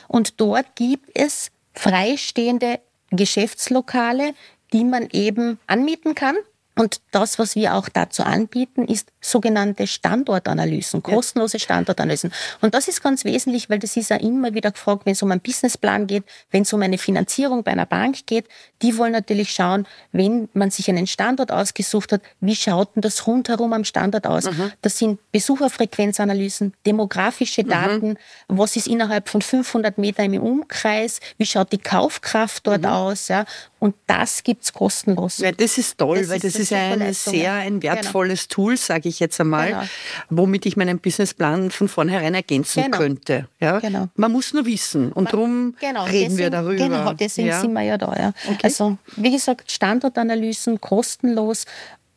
Und 0.09 0.41
dort 0.41 0.75
gibt 0.75 1.09
es 1.15 1.53
freistehende 1.73 2.81
Geschäftslokale, 3.13 4.35
die 4.73 4.83
man 4.83 5.09
eben 5.13 5.61
anmieten 5.69 6.17
kann 6.17 6.35
und 6.79 7.01
das, 7.11 7.41
was 7.41 7.57
wir 7.57 7.75
auch 7.75 7.89
dazu 7.89 8.23
anbieten, 8.23 8.87
ist 8.87 9.09
sogenannte 9.21 9.89
Standortanalysen, 9.89 11.03
kostenlose 11.03 11.59
Standortanalysen. 11.59 12.33
Und 12.61 12.73
das 12.73 12.87
ist 12.87 13.03
ganz 13.03 13.25
wesentlich, 13.25 13.69
weil 13.69 13.81
das 13.81 13.97
ist 13.97 14.11
ja 14.11 14.17
immer 14.17 14.55
wieder 14.55 14.71
gefragt, 14.71 15.05
wenn 15.05 15.13
es 15.13 15.23
um 15.23 15.33
einen 15.33 15.41
Businessplan 15.41 16.07
geht, 16.07 16.23
wenn 16.53 16.63
es 16.63 16.73
um 16.73 16.81
eine 16.81 16.97
Finanzierung 16.97 17.65
bei 17.65 17.73
einer 17.73 17.85
Bank 17.85 18.27
geht. 18.27 18.47
Die 18.81 18.97
wollen 18.97 19.11
natürlich 19.11 19.51
schauen, 19.51 19.89
wenn 20.13 20.49
man 20.53 20.71
sich 20.71 20.89
einen 20.89 21.09
Standort 21.09 21.51
ausgesucht 21.51 22.13
hat, 22.13 22.23
wie 22.41 22.55
schaut 22.55 22.95
denn 22.95 23.03
das 23.03 23.27
rundherum 23.27 23.73
am 23.73 23.83
Standort 23.83 24.29
aus? 24.29 24.45
Mhm. 24.45 24.71
Das 24.81 24.99
sind 24.99 25.19
Besucherfrequenzanalysen, 25.33 26.75
demografische 26.87 27.65
mhm. 27.65 27.69
Daten, 27.69 28.09
mhm. 28.09 28.17
was 28.47 28.77
ist 28.77 28.87
innerhalb 28.87 29.29
von 29.29 29.43
500 29.43 29.99
Metern 29.99 30.33
im 30.33 30.43
Umkreis, 30.43 31.19
wie 31.39 31.47
schaut 31.47 31.73
die 31.73 31.79
Kaufkraft 31.79 32.69
dort 32.69 32.83
mhm. 32.83 32.89
aus, 32.89 33.27
ja? 33.27 33.45
Und 33.81 33.95
das 34.09 34.43
gibt's 34.43 34.73
kostenlos. 34.73 35.39
Ja, 35.39 35.53
das 35.53 35.79
ist 35.79 35.99
toll, 35.99 36.19
das 36.19 36.29
weil 36.29 36.37
ist 36.37 36.45
das 36.45 36.57
ist 36.57 36.68
ein 36.73 37.13
sehr 37.13 37.55
ein 37.55 37.81
genau. 37.81 37.95
wertvolles 37.95 38.49
genau. 38.49 38.55
Tool, 38.55 38.77
sage 38.77 39.09
ich 39.09 39.21
jetzt 39.21 39.41
einmal, 39.41 39.69
genau. 39.69 39.83
womit 40.31 40.67
ich 40.67 40.77
meinen 40.77 40.99
Businessplan 40.99 41.71
von 41.71 41.89
vornherein 41.89 42.35
ergänzen 42.35 42.85
genau. 42.85 42.99
könnte. 42.99 43.49
Ja? 43.61 43.79
Genau. 43.81 44.09
Man 44.15 44.33
muss 44.33 44.53
nur 44.53 44.67
wissen 44.67 45.13
und 45.13 45.33
darum 45.33 45.75
genau. 45.81 46.05
reden 46.05 46.15
deswegen, 46.15 46.39
wir 46.39 46.51
darüber. 46.51 46.77
Genau, 46.77 47.13
deswegen 47.13 47.49
ja. 47.49 47.61
sind 47.61 47.73
wir 47.73 47.83
ja 47.83 47.99
da. 47.99 48.15
Ja. 48.19 48.33
Okay. 48.49 48.59
Also 48.63 48.99
wie 49.17 49.31
gesagt, 49.31 49.71
Standortanalysen 49.71 50.81
kostenlos 50.81 51.65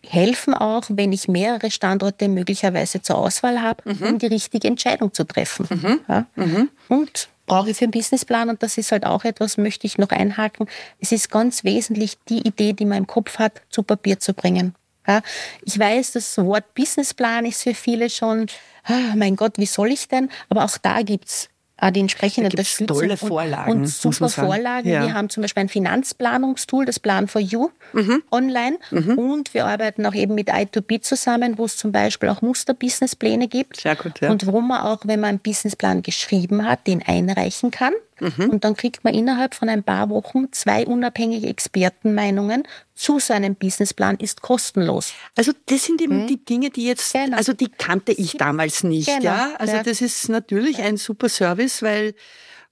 helfen 0.06 0.54
auch, 0.54 0.84
wenn 0.90 1.12
ich 1.12 1.28
mehrere 1.28 1.72
Standorte 1.72 2.28
möglicherweise 2.28 3.02
zur 3.02 3.18
Auswahl 3.18 3.62
habe, 3.62 3.94
mhm. 3.94 4.08
um 4.08 4.18
die 4.18 4.28
richtige 4.28 4.68
Entscheidung 4.68 5.14
zu 5.14 5.24
treffen. 5.24 5.68
Mhm. 5.70 6.00
Ja? 6.08 6.26
Mhm. 6.36 6.70
Und 6.88 7.30
brauche 7.46 7.70
ich 7.70 7.78
für 7.78 7.86
einen 7.86 7.92
Businessplan 7.92 8.50
und 8.50 8.64
das 8.64 8.78
ist 8.78 8.92
halt 8.92 9.06
auch 9.06 9.24
etwas, 9.24 9.58
möchte 9.58 9.86
ich 9.86 9.98
noch 9.98 10.10
einhaken. 10.10 10.68
Es 11.00 11.12
ist 11.12 11.30
ganz 11.30 11.64
wesentlich, 11.64 12.18
die 12.30 12.48
Idee, 12.48 12.74
die 12.74 12.86
man 12.86 13.00
im 13.00 13.08
Kopf 13.08 13.40
hat, 13.40 13.62
zu 13.70 13.84
Papier 13.84 14.20
zu 14.20 14.34
bringen. 14.34 14.76
Ja, 15.08 15.22
ich 15.66 15.78
weiß, 15.78 16.12
das 16.12 16.38
Wort 16.38 16.74
Businessplan 16.76 17.46
ist 17.46 17.64
für 17.64 17.74
viele 17.74 18.10
schon, 18.10 18.46
ah, 18.84 19.16
mein 19.16 19.36
Gott, 19.36 19.58
wie 19.58 19.66
soll 19.66 19.92
ich 19.92 20.08
denn? 20.08 20.30
Aber 20.48 20.64
auch 20.64 20.78
da 20.78 21.02
gibt's 21.02 21.46
äh, 21.46 21.50
die 21.90 22.02
entsprechende 22.02 22.50
da 22.50 22.54
Unterstützung 22.54 22.98
tolle 22.98 23.18
Vorlagen, 23.18 23.72
und, 23.72 23.80
und 23.80 23.88
super 23.88 24.30
Vorlagen. 24.30 24.88
Ja. 24.88 25.04
Wir 25.04 25.14
haben 25.16 25.30
zum 25.30 25.42
Beispiel 25.42 25.62
ein 25.62 25.70
Finanzplanungstool, 25.70 26.86
das 26.86 27.00
Plan 27.00 27.28
for 27.28 27.42
You, 27.42 27.70
mhm. 27.94 28.22
online. 28.30 28.78
Mhm. 28.92 29.18
Und 29.18 29.54
wir 29.56 29.66
arbeiten 29.66 30.06
auch 30.06 30.14
eben 30.14 30.36
mit 30.36 30.52
I2B 30.52 31.02
zusammen, 31.02 31.58
wo 31.58 31.66
es 31.66 31.78
zum 31.78 31.92
Beispiel 31.92 32.30
auch 32.30 32.44
Muster-Businesspläne 32.44 33.48
gibt. 33.48 33.82
Sehr 33.82 33.96
gut, 33.96 34.22
ja. 34.22 34.30
Und 34.30 34.46
wo 34.46 34.62
man 34.62 34.82
auch, 34.82 35.00
wenn 35.06 35.20
man 35.20 35.30
einen 35.30 35.40
Businessplan 35.40 36.04
geschrieben 36.04 36.68
hat, 36.68 36.86
den 36.86 37.02
einreichen 37.02 37.72
kann. 37.72 37.94
Mhm. 38.22 38.52
Und 38.52 38.64
dann 38.64 38.76
kriegt 38.76 39.04
man 39.04 39.14
innerhalb 39.14 39.56
von 39.56 39.68
ein 39.68 39.84
paar 39.84 40.10
Wochen 40.10 40.52
zwei 40.52 40.86
unabhängige 40.86 41.48
Expertenmeinungen 41.48 42.68
zu 42.94 43.20
seinem 43.20 43.56
Businessplan 43.56 44.18
ist 44.18 44.42
kostenlos. 44.42 45.14
Also 45.36 45.54
das 45.66 45.86
sind 45.86 46.02
eben 46.02 46.24
mhm. 46.24 46.28
die 46.28 46.46
Dinge, 46.46 46.70
die 46.70 46.86
jetzt, 46.86 47.14
genau. 47.14 47.36
also 47.36 47.54
die 47.54 47.70
kannte 47.70 48.12
ich 48.12 48.38
damals 48.38 48.84
nicht. 48.84 49.08
Genau. 49.08 49.24
Ja? 49.24 49.54
Also 49.58 49.76
ja. 49.78 49.84
das 49.84 50.02
ist 50.02 50.30
natürlich 50.30 50.80
ein 50.80 50.98
super 50.98 51.30
Service, 51.30 51.82
weil 51.82 52.14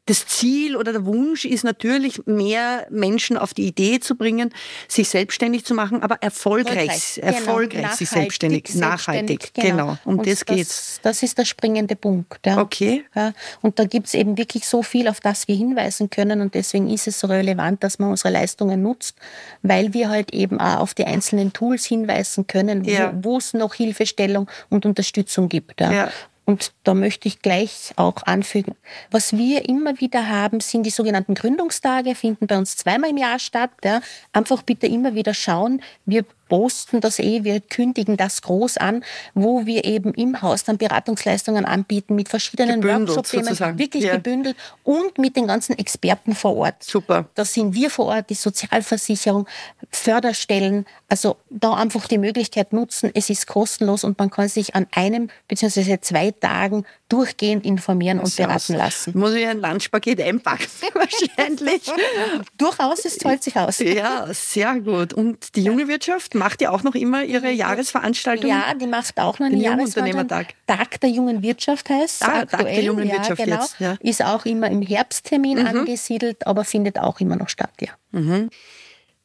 das 0.10 0.26
Ziel 0.26 0.76
oder 0.76 0.92
der 0.92 1.06
Wunsch 1.06 1.46
ist 1.46 1.64
natürlich, 1.64 2.26
mehr 2.26 2.88
Menschen 2.90 3.38
auf 3.38 3.54
die 3.54 3.68
Idee 3.68 4.00
zu 4.00 4.16
bringen, 4.16 4.52
sich 4.88 5.08
selbstständig 5.08 5.66
zu 5.66 5.76
machen, 5.76 6.02
aber 6.02 6.16
erfolgreich, 6.22 7.20
erfolgreich, 7.20 7.20
genau. 7.22 7.38
erfolgreich 7.38 7.92
sich 7.92 8.10
selbstständig, 8.10 8.76
nachhaltig. 8.76 9.54
Genau, 9.54 9.70
genau. 9.70 9.98
um 10.06 10.18
Und 10.18 10.26
das, 10.26 10.40
das 10.40 10.46
geht's. 10.46 11.00
Das 11.04 11.22
ist 11.22 11.38
der 11.38 11.46
springende 11.46 11.96
Punkt. 11.96 12.44
Ja. 12.44 12.58
Okay. 12.58 13.06
Ja. 13.16 13.34
Und 13.62 13.78
da 13.78 13.86
gibt's 13.86 14.16
eben 14.16 14.36
wirklich 14.38 14.68
so 14.68 14.82
viel, 14.82 15.08
auf 15.08 15.20
das 15.20 15.48
wir 15.48 15.56
hinweisen 15.56 16.10
können. 16.10 16.42
Und 16.42 16.56
deswegen 16.56 16.90
ist 16.90 17.08
es 17.08 17.20
so 17.20 17.28
relevant, 17.28 17.84
dass 17.84 18.00
man 18.00 18.10
unsere 18.10 18.34
Leistungen 18.34 18.82
nutzt, 18.82 19.16
weil 19.62 19.94
wir 19.94 20.10
halt 20.10 20.34
eben 20.34 20.60
auch 20.60 20.80
auf 20.80 20.96
die 20.96 21.06
einzelnen 21.06 21.54
Tools 21.54 21.86
hinweisen 21.86 22.48
können, 22.48 22.84
ja. 22.84 23.14
wo 23.22 23.38
es 23.38 23.54
noch 23.54 23.76
Hilfestellung 23.76 24.50
und 24.70 24.88
Unterstützung 24.88 25.50
gibt. 25.50 25.82
Ja. 25.82 26.10
Und 26.50 26.72
da 26.84 26.96
möchte 26.96 27.28
ich 27.28 27.44
gleich 27.44 27.94
auch 27.96 28.24
anfügen, 28.24 28.74
was 29.12 29.38
wir 29.38 29.70
immer 29.70 30.00
wieder 30.00 30.30
haben, 30.30 30.62
sind 30.62 30.82
die 30.82 30.90
sogenannten 30.90 31.36
Gründungstage, 31.36 32.16
finden 32.16 32.48
bei 32.48 32.58
uns 32.58 32.76
zweimal 32.76 33.12
im 33.12 33.18
Jahr 33.18 33.38
statt. 33.38 33.70
Ja. 33.84 34.02
Einfach 34.34 34.64
bitte 34.64 34.88
immer 34.88 35.14
wieder 35.14 35.36
schauen. 35.36 35.80
Wir 36.08 36.26
posten 36.50 37.00
das 37.00 37.20
eh, 37.20 37.44
wir 37.44 37.62
kündigen 37.62 38.18
das 38.18 38.42
groß 38.42 38.78
an, 38.78 39.04
wo 39.34 39.66
wir 39.66 39.86
eben 39.86 40.14
im 40.14 40.42
Haus 40.42 40.64
dann 40.64 40.78
Beratungsleistungen 40.78 41.64
anbieten 41.64 42.16
mit 42.16 42.28
verschiedenen 42.28 42.84
Workshop-Themen, 42.84 43.78
wirklich 43.78 44.04
ja. 44.04 44.16
gebündelt 44.16 44.58
und 44.84 45.18
mit 45.18 45.36
den 45.36 45.48
ganzen 45.48 45.78
Experten 45.78 46.36
vor 46.36 46.58
Ort. 46.58 46.84
Super. 46.84 47.30
Da 47.36 47.46
sind 47.46 47.74
wir 47.74 47.90
vor 47.90 48.08
Ort, 48.08 48.30
die 48.30 48.36
Sozialversicherung, 48.36 49.48
Förderstellen, 49.92 50.86
also 51.08 51.38
da 51.50 51.76
einfach 51.76 52.08
die 52.08 52.18
Möglichkeit 52.18 52.74
nutzen, 52.74 53.12
es 53.14 53.30
ist 53.30 53.48
kostenlos 53.48 54.04
und 54.04 54.18
man 54.20 54.30
kann 54.30 54.50
sich 54.50 54.76
an 54.76 54.88
einem 54.92 55.30
bzw. 55.48 56.00
zwei 56.02 56.32
Tagen 56.32 56.86
durchgehend 57.10 57.66
informieren 57.66 58.20
und 58.20 58.36
beraten 58.36 58.76
lassen. 58.76 59.18
Muss 59.18 59.34
ich 59.34 59.48
ein 59.48 59.60
Lunchpaket 59.60 60.22
einpacken 60.22 60.68
wahrscheinlich? 60.94 61.84
Durchaus, 62.58 63.06
es 63.06 63.18
zahlt 63.18 63.44
sich 63.44 63.56
aus. 63.56 63.80
Ja, 63.80 64.28
sehr 64.32 64.76
gut. 64.80 65.14
Und 65.14 65.56
die 65.56 65.64
junge 65.64 65.88
Wirtschaft 65.88 66.36
macht 66.40 66.62
ja 66.62 66.72
auch 66.72 66.84
noch 66.84 66.96
immer 66.96 67.24
ihre 67.24 67.52
Jahresveranstaltung. 67.52 68.50
Ja, 68.50 68.74
die 68.74 68.88
macht 68.88 69.20
auch 69.20 69.38
noch 69.40 69.48
eine 69.48 69.58
Jahresveranstaltung. 69.58 70.56
Tag 70.66 71.00
der 71.02 71.10
jungen 71.10 71.44
Wirtschaft 71.44 71.90
heißt 71.90 72.24
ah, 72.24 72.46
Tag 72.46 72.64
der 72.66 72.82
jungen 72.82 73.08
ja, 73.08 73.16
Wirtschaft 73.16 73.44
genau. 73.44 73.62
jetzt. 73.62 73.80
Ja. 73.80 73.98
Ist 74.00 74.24
auch 74.24 74.46
immer 74.46 74.72
im 74.72 74.82
Herbsttermin 74.82 75.60
mhm. 75.60 75.68
angesiedelt, 75.68 76.48
aber 76.48 76.66
findet 76.66 76.98
auch 76.98 77.20
immer 77.20 77.36
noch 77.36 77.50
statt, 77.50 77.74
ja. 77.82 77.90
Mhm. 78.12 78.50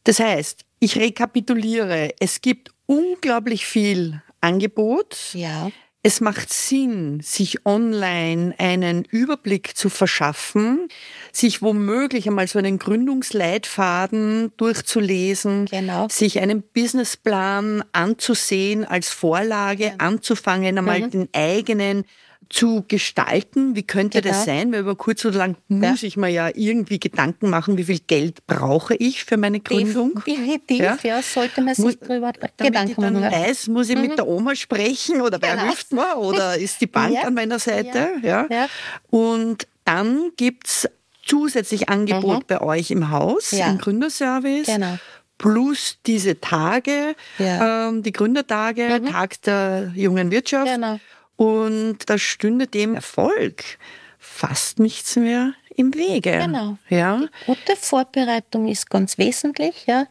Das 0.05 0.21
heißt, 0.21 0.65
ich 0.81 0.99
rekapituliere, 0.99 2.11
es 2.21 2.43
gibt 2.43 2.73
unglaublich 2.87 3.65
viel 3.65 4.21
Angebot. 4.41 5.17
Ja. 5.33 5.71
Es 6.07 6.21
macht 6.21 6.53
Sinn, 6.53 7.21
sich 7.23 7.65
online 7.65 8.55
einen 8.59 9.07
Überblick 9.07 9.75
zu 9.75 9.89
verschaffen, 9.89 10.89
sich 11.33 11.63
womöglich 11.63 12.29
einmal 12.29 12.47
so 12.47 12.59
einen 12.59 12.79
Gründungsleitfaden 12.79 14.53
durchzulesen, 14.59 15.65
genau. 15.65 16.07
sich 16.11 16.41
einen 16.41 16.63
Businessplan 16.63 17.85
anzusehen 17.93 18.85
als 18.85 19.09
Vorlage, 19.09 19.85
ja. 19.85 19.95
anzufangen, 19.97 20.77
einmal 20.77 21.01
mhm. 21.01 21.11
den 21.11 21.29
eigenen 21.33 22.05
zu 22.49 22.85
gestalten. 22.87 23.77
Wie 23.77 23.83
könnte 23.83 24.21
genau. 24.21 24.35
das 24.35 24.45
sein? 24.45 24.73
Weil 24.73 24.81
über 24.81 24.97
kurz 24.97 25.25
oder 25.25 25.39
lang 25.39 25.57
muss 25.69 26.03
ja. 26.03 26.09
ich 26.09 26.17
mir 26.17 26.29
ja 26.29 26.51
irgendwie 26.55 26.99
Gedanken 26.99 27.51
machen, 27.51 27.79
wie 27.79 27.85
viel 27.85 28.01
Geld 28.01 28.47
brauche 28.47 28.95
ich 28.95 29.25
für 29.25 29.37
meine 29.37 29.61
Gründung. 29.61 30.23
Definitiv, 30.27 30.81
ja, 30.81 30.99
ja 31.03 31.23
sollte 31.23 31.63
man 31.63 31.75
sich 31.75 31.85
muss, 31.85 31.99
darüber 31.99 32.33
Gedanken 32.33 33.01
machen. 33.01 33.15
Damit 33.15 33.33
ich 33.33 33.39
dann 33.39 33.47
weiß, 33.49 33.69
muss 33.69 33.89
ich 33.89 33.97
mhm. 33.97 34.03
mit 34.03 34.19
der 34.19 34.27
Oma 34.27 34.55
sprechen 34.55 35.21
oder 35.21 35.41
wer 35.41 35.57
genau. 35.57 35.67
hilft 35.67 35.93
mir 35.93 36.17
oder 36.17 36.57
ist 36.59 36.81
die 36.81 36.87
Bank 36.87 37.15
ja. 37.15 37.23
an 37.23 37.35
meiner 37.35 37.59
Seite? 37.59 38.11
Ja. 38.23 38.47
Und 39.11 39.67
dann 39.85 40.31
gibt 40.37 40.67
es 40.67 40.89
zusätzlich 41.25 41.89
Angebot 41.89 42.41
mhm. 42.41 42.47
bei 42.47 42.61
euch 42.61 42.91
im 42.91 43.11
Haus, 43.11 43.53
im 43.53 43.79
Gründerservice. 43.79 44.67
Genau 44.67 44.99
plus 45.39 45.99
diese 46.07 46.41
Tage, 46.41 47.15
ja. 47.39 47.89
ähm, 47.89 48.03
die 48.03 48.13
Gründertage, 48.13 49.01
mhm. 49.01 49.11
Tag 49.11 49.43
der 49.43 49.93
jungen 49.95 50.31
Wirtschaft. 50.31 50.73
Genau. 50.73 50.99
Und 51.37 51.99
da 52.07 52.19
stünde 52.19 52.67
dem 52.67 52.95
Erfolg 52.95 53.65
fast 54.19 54.79
nichts 54.79 55.17
mehr 55.17 55.53
im 55.77 55.95
Wege. 55.95 56.39
Genau. 56.39 56.79
Ja. 56.89 57.19
Die 57.19 57.47
gute 57.47 57.77
Vorbereitung 57.77 58.69
ist 58.69 58.91
ganz 58.91 59.19
wesentlich, 59.19 59.87
ja. 59.87 60.07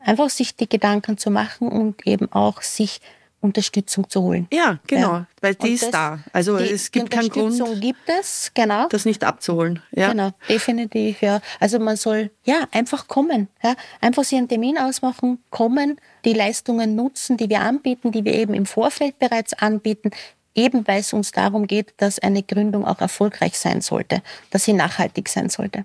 Einfach 0.00 0.30
sich 0.30 0.54
die 0.54 0.68
Gedanken 0.68 1.18
zu 1.18 1.30
machen 1.30 1.68
und 1.68 2.06
eben 2.06 2.30
auch 2.30 2.62
sich 2.62 3.00
Unterstützung 3.40 4.10
zu 4.10 4.22
holen. 4.22 4.48
Ja, 4.52 4.80
genau, 4.86 5.12
ja. 5.12 5.26
weil 5.40 5.54
die 5.54 5.68
und 5.68 5.74
ist 5.74 5.94
da. 5.94 6.18
Also 6.32 6.58
die, 6.58 6.70
es 6.70 6.90
gibt 6.90 7.10
keinen 7.10 7.28
Grund, 7.28 7.80
gibt 7.80 8.08
es, 8.08 8.50
genau. 8.52 8.88
das 8.88 9.04
nicht 9.04 9.22
abzuholen. 9.22 9.80
Ja. 9.92 10.10
Genau, 10.10 10.30
definitiv, 10.48 11.22
ja. 11.22 11.40
Also 11.60 11.78
man 11.78 11.96
soll 11.96 12.30
ja 12.44 12.66
einfach 12.72 13.06
kommen, 13.06 13.48
ja. 13.62 13.76
einfach 14.00 14.24
sich 14.24 14.38
einen 14.38 14.48
Termin 14.48 14.76
ausmachen, 14.76 15.38
kommen, 15.50 16.00
die 16.24 16.32
Leistungen 16.32 16.96
nutzen, 16.96 17.36
die 17.36 17.48
wir 17.48 17.60
anbieten, 17.60 18.10
die 18.10 18.24
wir 18.24 18.34
eben 18.34 18.54
im 18.54 18.66
Vorfeld 18.66 19.18
bereits 19.20 19.54
anbieten, 19.54 20.10
eben 20.58 20.86
weil 20.86 21.00
es 21.00 21.12
uns 21.12 21.32
darum 21.32 21.66
geht, 21.66 21.94
dass 21.98 22.18
eine 22.18 22.42
Gründung 22.42 22.84
auch 22.84 23.00
erfolgreich 23.00 23.58
sein 23.58 23.80
sollte, 23.80 24.22
dass 24.50 24.64
sie 24.64 24.72
nachhaltig 24.72 25.28
sein 25.28 25.48
sollte. 25.48 25.84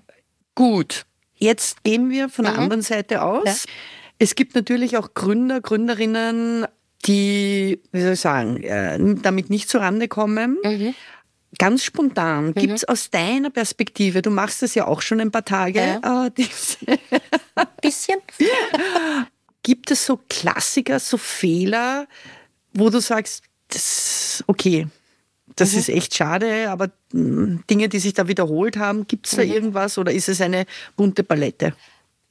Gut, 0.54 1.06
jetzt 1.36 1.82
gehen 1.84 2.10
wir 2.10 2.28
von 2.28 2.44
der 2.44 2.54
mhm. 2.54 2.60
anderen 2.60 2.82
Seite 2.82 3.22
aus. 3.22 3.44
Ja. 3.46 3.72
Es 4.18 4.34
gibt 4.34 4.54
natürlich 4.54 4.96
auch 4.96 5.14
Gründer, 5.14 5.60
Gründerinnen, 5.60 6.66
die, 7.06 7.80
wie 7.92 8.02
soll 8.02 8.12
ich 8.12 8.20
sagen, 8.20 8.62
äh, 8.62 8.98
damit 9.22 9.50
nicht 9.50 9.68
zurande 9.68 10.08
kommen. 10.08 10.58
Mhm. 10.62 10.94
Ganz 11.58 11.84
spontan, 11.84 12.46
mhm. 12.46 12.54
gibt 12.54 12.74
es 12.74 12.84
aus 12.84 13.10
deiner 13.10 13.50
Perspektive, 13.50 14.22
du 14.22 14.30
machst 14.30 14.62
es 14.64 14.74
ja 14.74 14.86
auch 14.86 15.02
schon 15.02 15.20
ein 15.20 15.30
paar 15.30 15.44
Tage, 15.44 16.00
ja. 16.02 16.26
äh, 16.26 16.30
bisschen. 17.80 18.18
gibt 19.62 19.90
es 19.90 20.06
so 20.06 20.20
Klassiker, 20.28 20.98
so 20.98 21.16
Fehler, 21.16 22.06
wo 22.72 22.90
du 22.90 23.00
sagst, 23.00 23.44
das, 23.74 24.44
okay, 24.46 24.86
das 25.56 25.72
mhm. 25.72 25.78
ist 25.78 25.88
echt 25.88 26.14
schade, 26.14 26.70
aber 26.70 26.90
hm, 27.12 27.62
Dinge, 27.68 27.88
die 27.88 27.98
sich 27.98 28.14
da 28.14 28.28
wiederholt 28.28 28.76
haben, 28.76 29.06
gibt 29.06 29.26
es 29.26 29.36
da 29.36 29.44
mhm. 29.44 29.52
irgendwas 29.52 29.98
oder 29.98 30.12
ist 30.12 30.28
es 30.28 30.40
eine 30.40 30.66
bunte 30.96 31.22
Palette? 31.22 31.74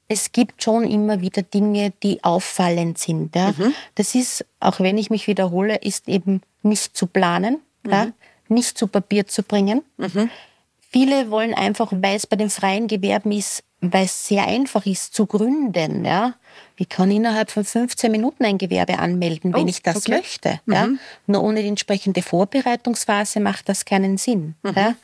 Es 0.07 0.31
gibt 0.31 0.61
schon 0.63 0.83
immer 0.83 1.21
wieder 1.21 1.43
Dinge, 1.43 1.93
die 2.03 2.23
auffallend 2.23 2.97
sind. 2.97 3.35
Ja. 3.35 3.53
Mhm. 3.57 3.73
Das 3.95 4.15
ist, 4.15 4.45
auch 4.59 4.79
wenn 4.79 4.97
ich 4.97 5.09
mich 5.09 5.27
wiederhole, 5.27 5.77
ist 5.77 6.07
eben 6.09 6.41
nicht 6.61 6.95
zu 6.95 7.07
planen, 7.07 7.59
ja, 7.87 8.05
mhm. 8.05 8.13
nicht 8.49 8.77
zu 8.77 8.87
Papier 8.87 9.27
zu 9.27 9.43
bringen. 9.43 9.83
Mhm. 9.97 10.29
Viele 10.93 11.31
wollen 11.31 11.55
einfach, 11.55 11.91
weil 11.91 12.15
es 12.15 12.27
bei 12.27 12.35
den 12.35 12.51
freien 12.51 12.87
Gewerben 12.87 13.31
ist, 13.31 13.63
weil 13.81 14.05
es 14.05 14.27
sehr 14.27 14.47
einfach 14.47 14.85
ist 14.85 15.15
zu 15.15 15.25
gründen. 15.25 16.05
Ja. 16.05 16.35
Ich 16.77 16.87
kann 16.87 17.09
innerhalb 17.09 17.49
von 17.49 17.65
15 17.65 18.11
Minuten 18.11 18.45
ein 18.45 18.59
Gewerbe 18.59 18.99
anmelden, 18.99 19.53
wenn 19.55 19.65
oh, 19.65 19.67
ich 19.67 19.81
das 19.81 19.97
okay. 19.97 20.11
möchte. 20.11 20.59
Ja. 20.67 20.85
Mhm. 20.85 20.99
Nur 21.25 21.41
ohne 21.41 21.63
die 21.63 21.67
entsprechende 21.67 22.21
Vorbereitungsphase 22.21 23.39
macht 23.39 23.69
das 23.69 23.85
keinen 23.85 24.17
Sinn. 24.19 24.53
Mhm. 24.61 24.73
Ja. 24.75 24.95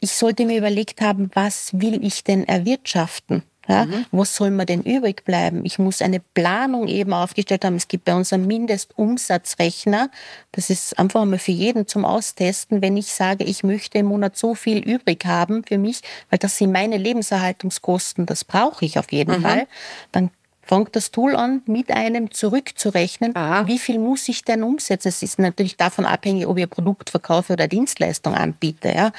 Ich 0.00 0.12
sollte 0.12 0.46
mir 0.46 0.58
überlegt 0.58 1.00
haben, 1.00 1.30
was 1.34 1.70
will 1.74 2.04
ich 2.04 2.24
denn 2.24 2.48
erwirtschaften? 2.48 3.44
Ja, 3.70 3.84
mhm. 3.86 4.06
Was 4.10 4.34
soll 4.34 4.50
mir 4.50 4.66
denn 4.66 4.82
übrig 4.82 5.24
bleiben? 5.24 5.64
Ich 5.64 5.78
muss 5.78 6.02
eine 6.02 6.20
Planung 6.20 6.88
eben 6.88 7.12
aufgestellt 7.12 7.64
haben. 7.64 7.76
Es 7.76 7.88
gibt 7.88 8.04
bei 8.04 8.14
uns 8.14 8.32
einen 8.32 8.46
Mindestumsatzrechner. 8.46 10.10
Das 10.52 10.70
ist 10.70 10.98
einfach 10.98 11.24
mal 11.24 11.38
für 11.38 11.52
jeden 11.52 11.86
zum 11.86 12.04
Austesten. 12.04 12.82
Wenn 12.82 12.96
ich 12.96 13.12
sage, 13.12 13.44
ich 13.44 13.62
möchte 13.62 13.98
im 13.98 14.06
Monat 14.06 14.36
so 14.36 14.54
viel 14.54 14.78
übrig 14.78 15.24
haben 15.24 15.62
für 15.64 15.78
mich, 15.78 16.00
weil 16.30 16.38
das 16.38 16.56
sind 16.56 16.72
meine 16.72 16.96
Lebenserhaltungskosten, 16.96 18.26
das 18.26 18.44
brauche 18.44 18.84
ich 18.84 18.98
auf 18.98 19.12
jeden 19.12 19.38
mhm. 19.38 19.42
Fall, 19.42 19.66
dann 20.12 20.30
fängt 20.70 20.94
das 20.94 21.10
Tool 21.10 21.34
an, 21.34 21.62
mit 21.66 21.90
einem 21.90 22.30
zurückzurechnen, 22.30 23.34
Aha. 23.34 23.66
wie 23.66 23.78
viel 23.80 23.98
muss 23.98 24.28
ich 24.28 24.44
denn 24.44 24.62
umsetzen. 24.62 25.08
Es 25.08 25.20
ist 25.20 25.40
natürlich 25.40 25.76
davon 25.76 26.06
abhängig, 26.06 26.46
ob 26.46 26.58
ich 26.58 26.62
ein 26.62 26.70
Produkt 26.70 27.10
verkaufe 27.10 27.54
oder 27.54 27.66
Dienstleistung 27.66 28.34
anbiete. 28.34 28.92
Ja. 28.94 29.10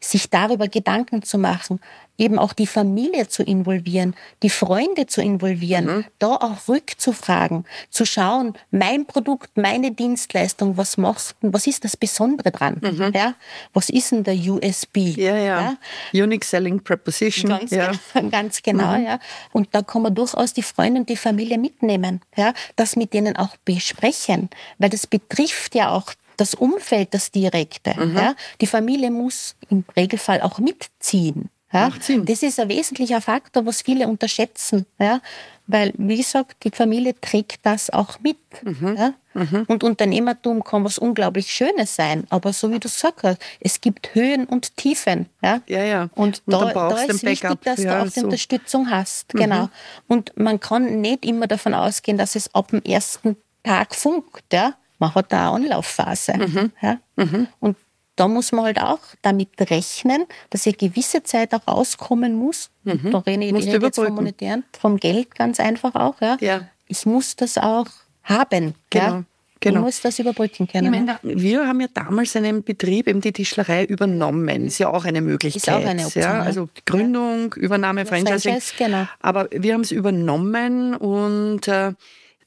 Sich 0.00 0.28
darüber 0.28 0.68
Gedanken 0.68 1.22
zu 1.22 1.38
machen, 1.38 1.80
eben 2.18 2.38
auch 2.38 2.52
die 2.52 2.66
Familie 2.66 3.28
zu 3.28 3.42
involvieren, 3.42 4.14
die 4.42 4.50
Freunde 4.50 5.06
zu 5.06 5.22
involvieren, 5.22 5.86
mhm. 5.86 6.04
da 6.18 6.34
auch 6.34 6.68
rückzufragen, 6.68 7.64
zu 7.90 8.04
schauen, 8.04 8.54
mein 8.70 9.06
Produkt, 9.06 9.56
meine 9.56 9.92
Dienstleistung, 9.92 10.76
was 10.76 10.96
machst 10.96 11.36
du, 11.40 11.52
was 11.52 11.66
ist 11.66 11.84
das 11.84 11.96
Besondere 11.96 12.50
dran? 12.50 12.80
Mhm. 12.82 13.12
Ja? 13.14 13.34
Was 13.72 13.88
ist 13.88 14.10
denn 14.10 14.24
der 14.24 14.34
USB? 14.34 14.96
Ja, 15.16 15.36
ja. 15.36 15.76
ja? 16.12 16.24
Unique 16.24 16.44
Selling 16.44 16.82
Preposition. 16.82 17.50
Ganz, 17.50 17.70
ja. 17.70 17.92
genau, 18.12 18.28
ganz 18.30 18.62
genau 18.62 18.98
mhm. 18.98 19.04
ja. 19.04 19.20
Und 19.52 19.68
da 19.72 19.82
kann 19.82 20.02
man 20.02 20.14
durchaus 20.14 20.52
die 20.52 20.62
Freunde 20.62 21.00
und 21.00 21.08
die 21.08 21.16
Familie 21.16 21.58
mitnehmen, 21.58 22.20
ja? 22.36 22.52
das 22.76 22.96
mit 22.96 23.14
denen 23.14 23.36
auch 23.36 23.56
besprechen, 23.64 24.50
weil 24.78 24.90
das 24.90 25.06
betrifft 25.06 25.74
ja 25.76 25.90
auch 25.90 26.12
das 26.36 26.54
Umfeld, 26.54 27.14
das 27.14 27.30
Direkte. 27.30 27.94
Mhm. 27.98 28.16
Ja? 28.16 28.34
Die 28.60 28.66
Familie 28.66 29.10
muss 29.10 29.54
im 29.70 29.84
Regelfall 29.96 30.40
auch 30.40 30.58
mitziehen. 30.58 31.50
Ja? 31.72 31.90
Das 32.24 32.42
ist 32.42 32.58
ein 32.60 32.68
wesentlicher 32.68 33.20
Faktor, 33.20 33.66
was 33.66 33.82
viele 33.82 34.08
unterschätzen. 34.08 34.86
Ja? 34.98 35.20
Weil, 35.66 35.92
wie 35.98 36.16
gesagt, 36.16 36.64
die 36.64 36.70
Familie 36.70 37.14
trägt 37.20 37.66
das 37.66 37.90
auch 37.90 38.18
mit. 38.20 38.38
Mhm. 38.62 38.96
Ja? 38.96 39.14
Mhm. 39.34 39.64
Und 39.68 39.84
Unternehmertum 39.84 40.64
kann 40.64 40.84
was 40.84 40.98
unglaublich 40.98 41.52
Schönes 41.52 41.94
sein. 41.94 42.26
Aber 42.30 42.54
so 42.54 42.70
wie 42.72 42.78
du 42.78 42.88
sagst, 42.88 43.36
es 43.60 43.80
gibt 43.80 44.14
Höhen 44.14 44.46
und 44.46 44.76
Tiefen. 44.76 45.26
Ja, 45.42 45.60
ja. 45.66 45.84
ja. 45.84 46.08
Und, 46.14 46.42
und 46.46 46.52
da, 46.54 46.72
da 46.72 47.02
ist 47.02 47.22
wichtig, 47.22 47.60
dass 47.62 47.82
ja, 47.82 47.96
du 47.96 48.02
auch 48.02 48.06
so. 48.06 48.20
die 48.20 48.24
Unterstützung 48.24 48.90
hast. 48.90 49.34
Mhm. 49.34 49.38
Genau. 49.38 49.68
Und 50.06 50.32
man 50.36 50.58
kann 50.60 51.00
nicht 51.02 51.26
immer 51.26 51.46
davon 51.46 51.74
ausgehen, 51.74 52.16
dass 52.16 52.34
es 52.34 52.54
ab 52.54 52.68
dem 52.68 52.82
ersten 52.82 53.36
Tag 53.62 53.94
funkt. 53.94 54.50
Ja? 54.52 54.74
Man 54.98 55.14
hat 55.14 55.32
da 55.32 55.52
eine 55.54 55.66
Anlaufphase. 55.66 56.32
Mhm. 56.32 56.72
Ja? 56.80 56.98
Mhm. 57.16 57.48
Und 57.60 57.76
da 58.18 58.26
muss 58.26 58.52
man 58.52 58.64
halt 58.64 58.80
auch 58.80 59.00
damit 59.22 59.48
rechnen, 59.70 60.24
dass 60.50 60.66
ich 60.66 60.76
gewisse 60.76 61.22
Zeit 61.22 61.54
auch 61.54 61.66
rauskommen 61.68 62.34
muss. 62.34 62.70
Mhm. 62.82 63.10
Da 63.12 63.18
rede 63.18 63.44
ich 63.44 63.52
nicht 63.52 63.68
jetzt 63.68 63.94
vom 63.96 64.14
Monetären, 64.14 64.64
vom 64.78 64.96
Geld 64.96 65.34
ganz 65.34 65.60
einfach 65.60 65.94
auch. 65.94 66.20
Ja. 66.20 66.36
ja. 66.40 66.68
Ich 66.88 67.06
muss 67.06 67.36
das 67.36 67.58
auch 67.58 67.86
haben. 68.24 68.74
Genau. 68.90 69.06
Ja. 69.06 69.24
Genau. 69.60 69.80
Ich 69.80 69.84
muss 69.86 70.00
das 70.00 70.18
überbrücken 70.20 70.68
können. 70.68 70.90
Meine, 70.90 71.18
wir 71.22 71.66
haben 71.66 71.80
ja 71.80 71.88
damals 71.92 72.36
einen 72.36 72.62
Betrieb, 72.62 73.08
eben 73.08 73.20
die 73.20 73.32
Tischlerei, 73.32 73.84
übernommen. 73.84 74.66
Ist 74.66 74.78
ja 74.78 74.88
auch 74.88 75.04
eine 75.04 75.20
Möglichkeit. 75.20 75.62
Ist 75.62 75.68
auch 75.68 75.84
eine 75.84 76.04
Option. 76.04 76.22
Ja? 76.22 76.42
Also 76.42 76.68
Gründung, 76.86 77.54
ja. 77.56 77.62
Übernahme, 77.62 78.06
Franchising. 78.06 78.52
Franchise, 78.52 78.74
genau. 78.78 79.08
Aber 79.20 79.48
wir 79.50 79.74
haben 79.74 79.80
es 79.80 79.90
übernommen 79.90 80.94
und 80.94 81.66
äh, 81.66 81.92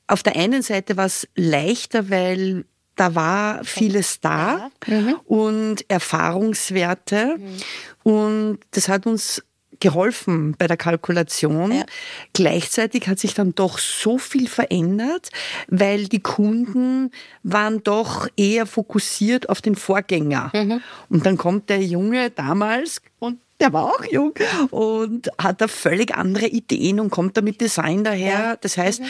auf 0.07 0.23
der 0.23 0.37
einen 0.37 0.61
Seite 0.61 0.95
war 0.95 1.05
es 1.05 1.27
leichter, 1.35 2.09
weil 2.09 2.63
da 2.95 3.15
war 3.15 3.63
vieles 3.63 4.19
da 4.19 4.69
mhm. 4.87 5.15
und 5.25 5.89
Erfahrungswerte. 5.89 7.37
Mhm. 7.37 7.57
Und 8.03 8.59
das 8.71 8.89
hat 8.89 9.05
uns 9.05 9.43
geholfen 9.79 10.55
bei 10.57 10.67
der 10.67 10.77
Kalkulation. 10.77 11.71
Ja. 11.71 11.85
Gleichzeitig 12.33 13.07
hat 13.07 13.19
sich 13.19 13.33
dann 13.33 13.55
doch 13.55 13.79
so 13.79 14.17
viel 14.17 14.47
verändert, 14.47 15.29
weil 15.67 16.07
die 16.07 16.21
Kunden 16.21 17.11
waren 17.43 17.83
doch 17.83 18.27
eher 18.37 18.65
fokussiert 18.65 19.49
auf 19.49 19.61
den 19.61 19.75
Vorgänger. 19.75 20.51
Mhm. 20.53 20.81
Und 21.09 21.25
dann 21.25 21.37
kommt 21.37 21.69
der 21.69 21.81
Junge 21.81 22.29
damals 22.29 23.01
und 23.19 23.39
der 23.59 23.73
war 23.73 23.85
auch 23.85 24.03
jung 24.05 24.33
und 24.71 25.29
hat 25.37 25.61
da 25.61 25.67
völlig 25.67 26.15
andere 26.15 26.47
Ideen 26.47 26.99
und 26.99 27.11
kommt 27.11 27.37
da 27.37 27.41
mit 27.41 27.61
Design 27.61 28.03
daher. 28.03 28.39
Ja. 28.39 28.55
Das 28.55 28.77
heißt, 28.77 29.01
mhm 29.01 29.05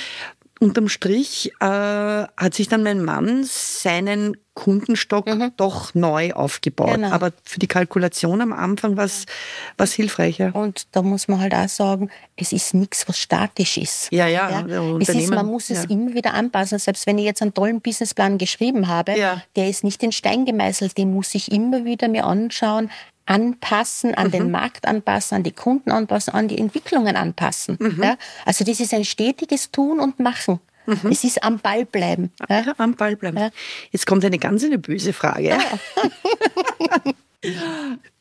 unterm 0.62 0.90
Strich 0.90 1.52
äh, 1.60 1.66
hat 1.66 2.54
sich 2.54 2.70
dann 2.70 2.84
mein 2.84 3.04
Mann 3.04 3.44
seinen 3.44 4.38
Kundenstock 4.54 5.26
mhm. 5.28 5.54
doch 5.58 5.96
neu 5.96 6.34
aufgebaut. 6.34 6.96
Genau. 6.96 7.10
Aber 7.10 7.32
für 7.44 7.60
die 7.60 7.68
Kalkulation 7.68 8.42
am 8.42 8.54
Anfang 8.54 8.96
war 8.96 9.06
es 9.06 9.94
hilfreicher. 9.94 10.54
Und 10.54 10.88
da 10.92 11.02
muss 11.02 11.28
man 11.28 11.40
halt 11.40 11.56
auch 11.56 11.68
sagen, 11.68 12.12
es 12.36 12.52
ist 12.52 12.76
nichts, 12.76 13.08
was 13.10 13.18
statisch 13.18 13.78
ist. 13.78 14.10
Ja, 14.12 14.28
ja. 14.28 14.64
ja. 14.68 14.98
Es 15.00 15.10
ist, 15.10 15.32
man 15.32 15.48
muss 15.48 15.72
es 15.72 15.86
immer 15.86 16.14
wieder 16.14 16.36
anpassen. 16.36 16.78
Selbst 16.78 17.08
wenn 17.08 17.18
ich 17.18 17.26
jetzt 17.26 17.42
einen 17.42 17.56
tollen 17.56 17.82
Businessplan 17.82 18.38
geschrieben 18.38 18.88
habe, 18.88 19.18
ja. 19.18 19.42
der 19.56 19.68
ist 19.68 19.84
nicht 19.84 20.04
in 20.04 20.12
Stein 20.12 20.46
gemeißelt, 20.46 20.96
den 20.96 21.12
muss 21.12 21.34
ich 21.34 21.52
immer 21.52 21.86
wieder 21.86 22.08
mir 22.08 22.26
anschauen, 22.26 22.92
anpassen, 23.26 24.16
an 24.16 24.28
mhm. 24.28 24.32
den 24.32 24.52
Markt 24.52 24.88
anpassen, 24.88 25.38
an 25.38 25.44
die 25.44 25.52
Kunden 25.52 25.92
anpassen, 25.92 26.34
an 26.34 26.48
die 26.48 26.58
Entwicklungen 26.58 27.16
anpassen. 27.16 27.78
Mhm. 27.80 28.04
Ja? 28.04 28.18
Also 28.46 28.64
das 28.64 28.80
ist 28.80 28.94
ein 28.94 29.06
stetiges 29.06 29.72
Tun 29.72 30.00
und 30.00 30.20
Machen. 30.20 30.60
Mhm. 30.86 31.12
Es 31.12 31.24
ist 31.24 31.44
am 31.44 31.60
Ball 31.60 31.86
bleiben. 31.86 32.32
Ja? 32.50 32.62
Ja, 32.62 32.74
am 32.78 32.96
Ball 32.96 33.16
bleiben. 33.16 33.38
Ja. 33.38 33.50
Jetzt 33.92 34.08
kommt 34.08 34.26
eine 34.26 34.40
ganz 34.40 34.64
eine 34.64 34.78
böse 34.78 35.14
Frage. 35.14 35.58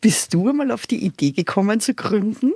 Bist 0.01 0.33
du 0.33 0.49
einmal 0.49 0.71
auf 0.71 0.87
die 0.87 1.05
Idee 1.05 1.33
gekommen 1.33 1.81
zu 1.81 1.95
gründen? 1.95 2.53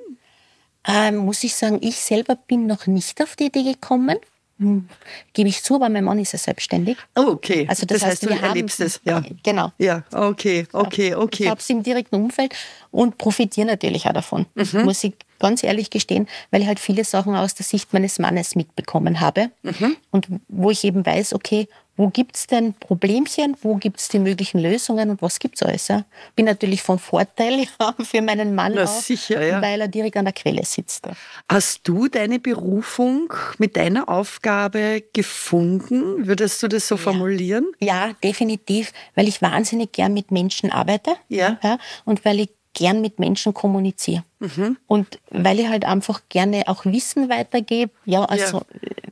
Ähm, 0.87 1.17
muss 1.17 1.45
ich 1.45 1.55
sagen, 1.55 1.79
ich 1.83 1.97
selber 1.97 2.37
bin 2.37 2.67
noch 2.67 2.87
nicht 2.87 3.23
auf 3.23 3.37
die 3.37 3.47
Idee 3.47 3.63
gekommen. 3.63 4.19
Hm, 4.59 4.89
gebe 5.33 5.49
ich 5.49 5.63
zu, 5.65 5.75
aber 5.75 5.89
mein 5.89 6.05
Mann 6.05 6.19
ist 6.21 6.33
ja 6.33 6.39
selbstständig. 6.39 6.97
Oh, 7.17 7.27
okay. 7.33 7.67
Also 7.69 7.87
das, 7.87 8.01
das 8.01 8.11
heißt, 8.11 8.23
heißt, 8.23 8.41
du 8.41 8.47
erlebst 8.47 8.81
es. 8.81 9.01
Ja. 9.05 9.23
Genau. 9.43 9.73
Ja, 9.79 10.05
okay, 10.13 10.67
okay, 10.73 11.15
okay. 11.15 11.45
Ich 11.45 11.51
habe 11.51 11.61
es 11.61 11.69
im 11.71 11.83
direkten 11.83 12.15
Umfeld 12.15 12.55
und 12.95 13.19
profitiere 13.19 13.67
natürlich 13.67 14.07
auch 14.07 14.13
davon, 14.13 14.47
mhm. 14.55 14.85
muss 14.85 15.03
ich 15.03 15.15
ganz 15.41 15.65
ehrlich 15.65 15.91
gestehen, 15.91 16.29
weil 16.53 16.63
ich 16.63 16.69
halt 16.69 16.79
viele 16.79 17.05
Sachen 17.05 17.35
aus 17.35 17.55
der 17.55 17.67
Sicht 17.67 17.93
meines 17.93 18.21
Mannes 18.21 18.55
mitbekommen 18.55 19.21
habe 19.21 19.51
mhm. 19.63 19.97
und 20.13 20.29
wo 20.49 20.71
ich 20.71 20.85
eben 20.85 21.05
weiß, 21.05 21.35
okay, 21.35 21.67
wo 21.97 22.09
gibt 22.09 22.37
es 22.37 22.47
denn 22.47 22.75
Problemchen, 22.75 23.57
wo 23.63 23.77
gibt 23.77 24.01
es 24.01 24.09
die 24.09 24.19
möglichen 24.19 24.61
Lösungen 24.61 25.11
und 25.11 25.23
was 25.23 25.39
gibt 25.39 25.57
es 25.57 25.63
alles. 25.63 25.89
Ja? 25.89 26.05
Bin 26.35 26.47
natürlich 26.47 26.83
von 26.83 26.99
Vorteil 26.99 27.67
ja, 27.81 27.95
für 28.03 28.23
meinen 28.23 28.55
Mann, 28.55 28.73
Na, 28.75 28.85
auch, 28.85 29.01
sicher, 29.01 29.45
ja. 29.45 29.61
weil 29.61 29.81
er 29.81 29.89
direkt 29.89 30.17
an 30.17 30.25
der 30.25 30.35
Quelle 30.35 30.65
sitzt. 30.65 31.09
Hast 31.49 31.87
du 31.87 32.09
deine 32.09 32.39
Berufung 32.39 33.33
mit 33.59 33.77
deiner 33.77 34.09
Aufgabe 34.09 35.05
gefunden? 35.13 36.27
Würdest 36.27 36.63
du 36.63 36.69
das 36.69 36.89
so 36.89 36.97
formulieren? 36.97 37.67
Ja, 37.81 38.13
definitiv, 38.23 38.93
weil 39.15 39.29
ich 39.29 39.43
wahnsinnig 39.43 39.93
gern 39.93 40.15
mit 40.15 40.31
Menschen 40.31 40.71
arbeite 40.71 41.17
ja. 41.29 41.59
ja 41.63 41.79
und 42.05 42.25
weil 42.25 42.41
ich 42.41 42.51
gern 42.75 43.01
mit 43.01 43.19
Menschen 43.19 43.55
kommuniziere. 43.55 44.25
Mhm. 44.41 44.77
Und 44.87 45.19
weil 45.31 45.61
ich 45.61 45.69
halt 45.69 45.85
einfach 45.85 46.23
gerne 46.29 46.65
auch 46.67 46.85
Wissen 46.85 47.29
weitergebe, 47.29 47.93
ja, 48.05 48.25
also 48.25 48.59
ja. 48.59 48.65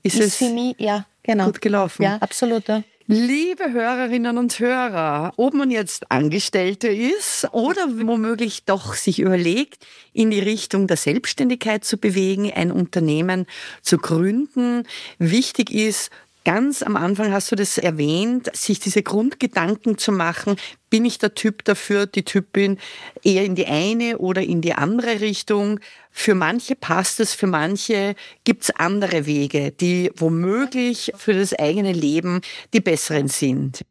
Ist, 0.03 0.18
ist 0.18 0.37
für 0.37 0.51
mich, 0.51 0.75
ja, 0.79 1.07
genau. 1.22 1.46
Gut 1.46 1.61
gelaufen. 1.61 2.03
Ja, 2.03 2.16
absolut. 2.16 2.68
Ja. 2.68 2.83
Liebe 3.07 3.72
Hörerinnen 3.72 4.38
und 4.38 4.59
Hörer, 4.59 5.33
ob 5.37 5.55
man 5.55 5.70
jetzt 5.70 6.11
Angestellte 6.11 6.88
ist 6.88 7.48
oder 7.53 7.88
womöglich 7.88 8.64
doch 8.64 8.94
sich 8.94 9.18
überlegt, 9.18 9.85
in 10.12 10.31
die 10.31 10.38
Richtung 10.38 10.87
der 10.87 10.96
Selbstständigkeit 10.96 11.85
zu 11.85 11.98
bewegen, 11.98 12.53
ein 12.53 12.70
Unternehmen 12.70 13.46
zu 13.83 13.98
gründen, 13.98 14.85
wichtig 15.18 15.72
ist, 15.72 16.11
Ganz 16.44 16.83
am 16.83 16.96
Anfang 16.96 17.33
hast 17.33 17.52
du 17.52 17.57
das 17.57 17.78
erwähnt, 17.78 18.50
sich 18.57 18.81
diese 18.81 19.05
Grundgedanken 19.05 19.96
zu 19.96 20.11
machen, 20.11 20.57
bin 20.90 21.05
ich 21.05 21.18
der 21.18 21.35
Typ 21.35 21.64
dafür, 21.64 22.07
die 22.07 22.24
Typin 22.24 22.78
eher 23.22 23.44
in 23.44 23.55
die 23.55 23.66
eine 23.66 24.18
oder 24.18 24.42
in 24.42 24.61
die 24.61 24.74
andere 24.74 25.20
Richtung. 25.20 25.78
Für 26.11 26.35
manche 26.35 26.74
passt 26.74 27.20
es, 27.20 27.33
für 27.33 27.46
manche 27.46 28.16
gibt 28.42 28.64
es 28.64 28.70
andere 28.70 29.24
Wege, 29.24 29.70
die 29.70 30.11
womöglich 30.16 31.12
für 31.16 31.33
das 31.33 31.57
eigene 31.57 31.92
Leben 31.92 32.40
die 32.72 32.81
besseren 32.81 33.28
sind. 33.28 33.83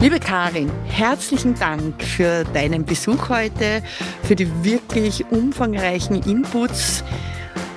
Liebe 0.00 0.20
Karin, 0.20 0.70
herzlichen 0.86 1.58
Dank 1.58 2.02
für 2.02 2.44
deinen 2.54 2.86
Besuch 2.86 3.28
heute, 3.28 3.82
für 4.22 4.34
die 4.34 4.48
wirklich 4.64 5.26
umfangreichen 5.30 6.22
Inputs. 6.22 7.04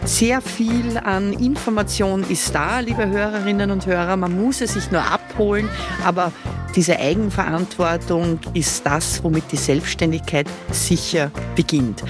Sehr 0.08 0.41
viel 0.41 0.98
an 0.98 1.34
Information 1.34 2.24
ist 2.30 2.56
da, 2.56 2.80
liebe 2.80 3.10
Hörerinnen 3.10 3.72
und 3.72 3.86
Hörer. 3.86 4.15
Man 4.15 4.41
muss 4.41 4.62
es 4.62 4.74
sich 4.74 4.89
nur 4.89 5.02
abholen, 5.02 5.67
aber 6.04 6.32
diese 6.76 6.98
Eigenverantwortung 6.98 8.39
ist 8.54 8.86
das, 8.86 9.22
womit 9.22 9.52
die 9.52 9.58
Selbstständigkeit 9.58 10.48
sicher 10.72 11.30
beginnt. 11.58 12.04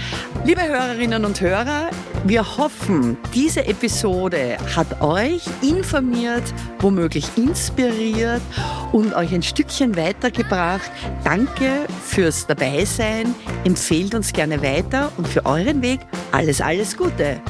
Liebe 0.46 0.62
Hörerinnen 0.62 1.26
und 1.26 1.42
Hörer, 1.42 1.90
wir 2.24 2.58
hoffen, 2.58 3.18
diese 3.34 3.66
Episode 3.66 4.58
hat 4.76 5.02
euch 5.02 5.44
informiert, 5.64 6.44
womöglich 6.80 7.26
inspiriert 7.36 8.44
und 8.92 9.16
euch 9.16 9.34
ein 9.34 9.44
Stückchen 9.44 9.98
weitergebracht. 9.98 10.92
Danke 11.24 11.88
fürs 12.06 12.46
Dabeisein. 12.46 13.34
Empfehlt 13.64 14.14
uns 14.14 14.32
gerne 14.32 14.62
weiter 14.62 15.12
und 15.18 15.28
für 15.28 15.44
euren 15.48 15.82
Weg 15.82 16.02
alles, 16.32 16.62
alles 16.62 16.96
Gute. 16.96 17.42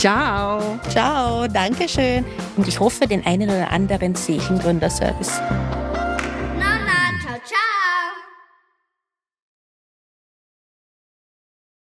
Ciao. 0.00 0.80
Ciao, 0.88 1.46
danke 1.46 1.86
schön. 1.86 2.24
Und 2.56 2.66
ich 2.66 2.80
hoffe, 2.80 3.06
den 3.06 3.26
einen 3.26 3.50
oder 3.50 3.70
anderen 3.70 4.14
sehe 4.14 4.38
ich 4.38 4.48
im 4.48 4.58
Gründerservice. 4.58 5.42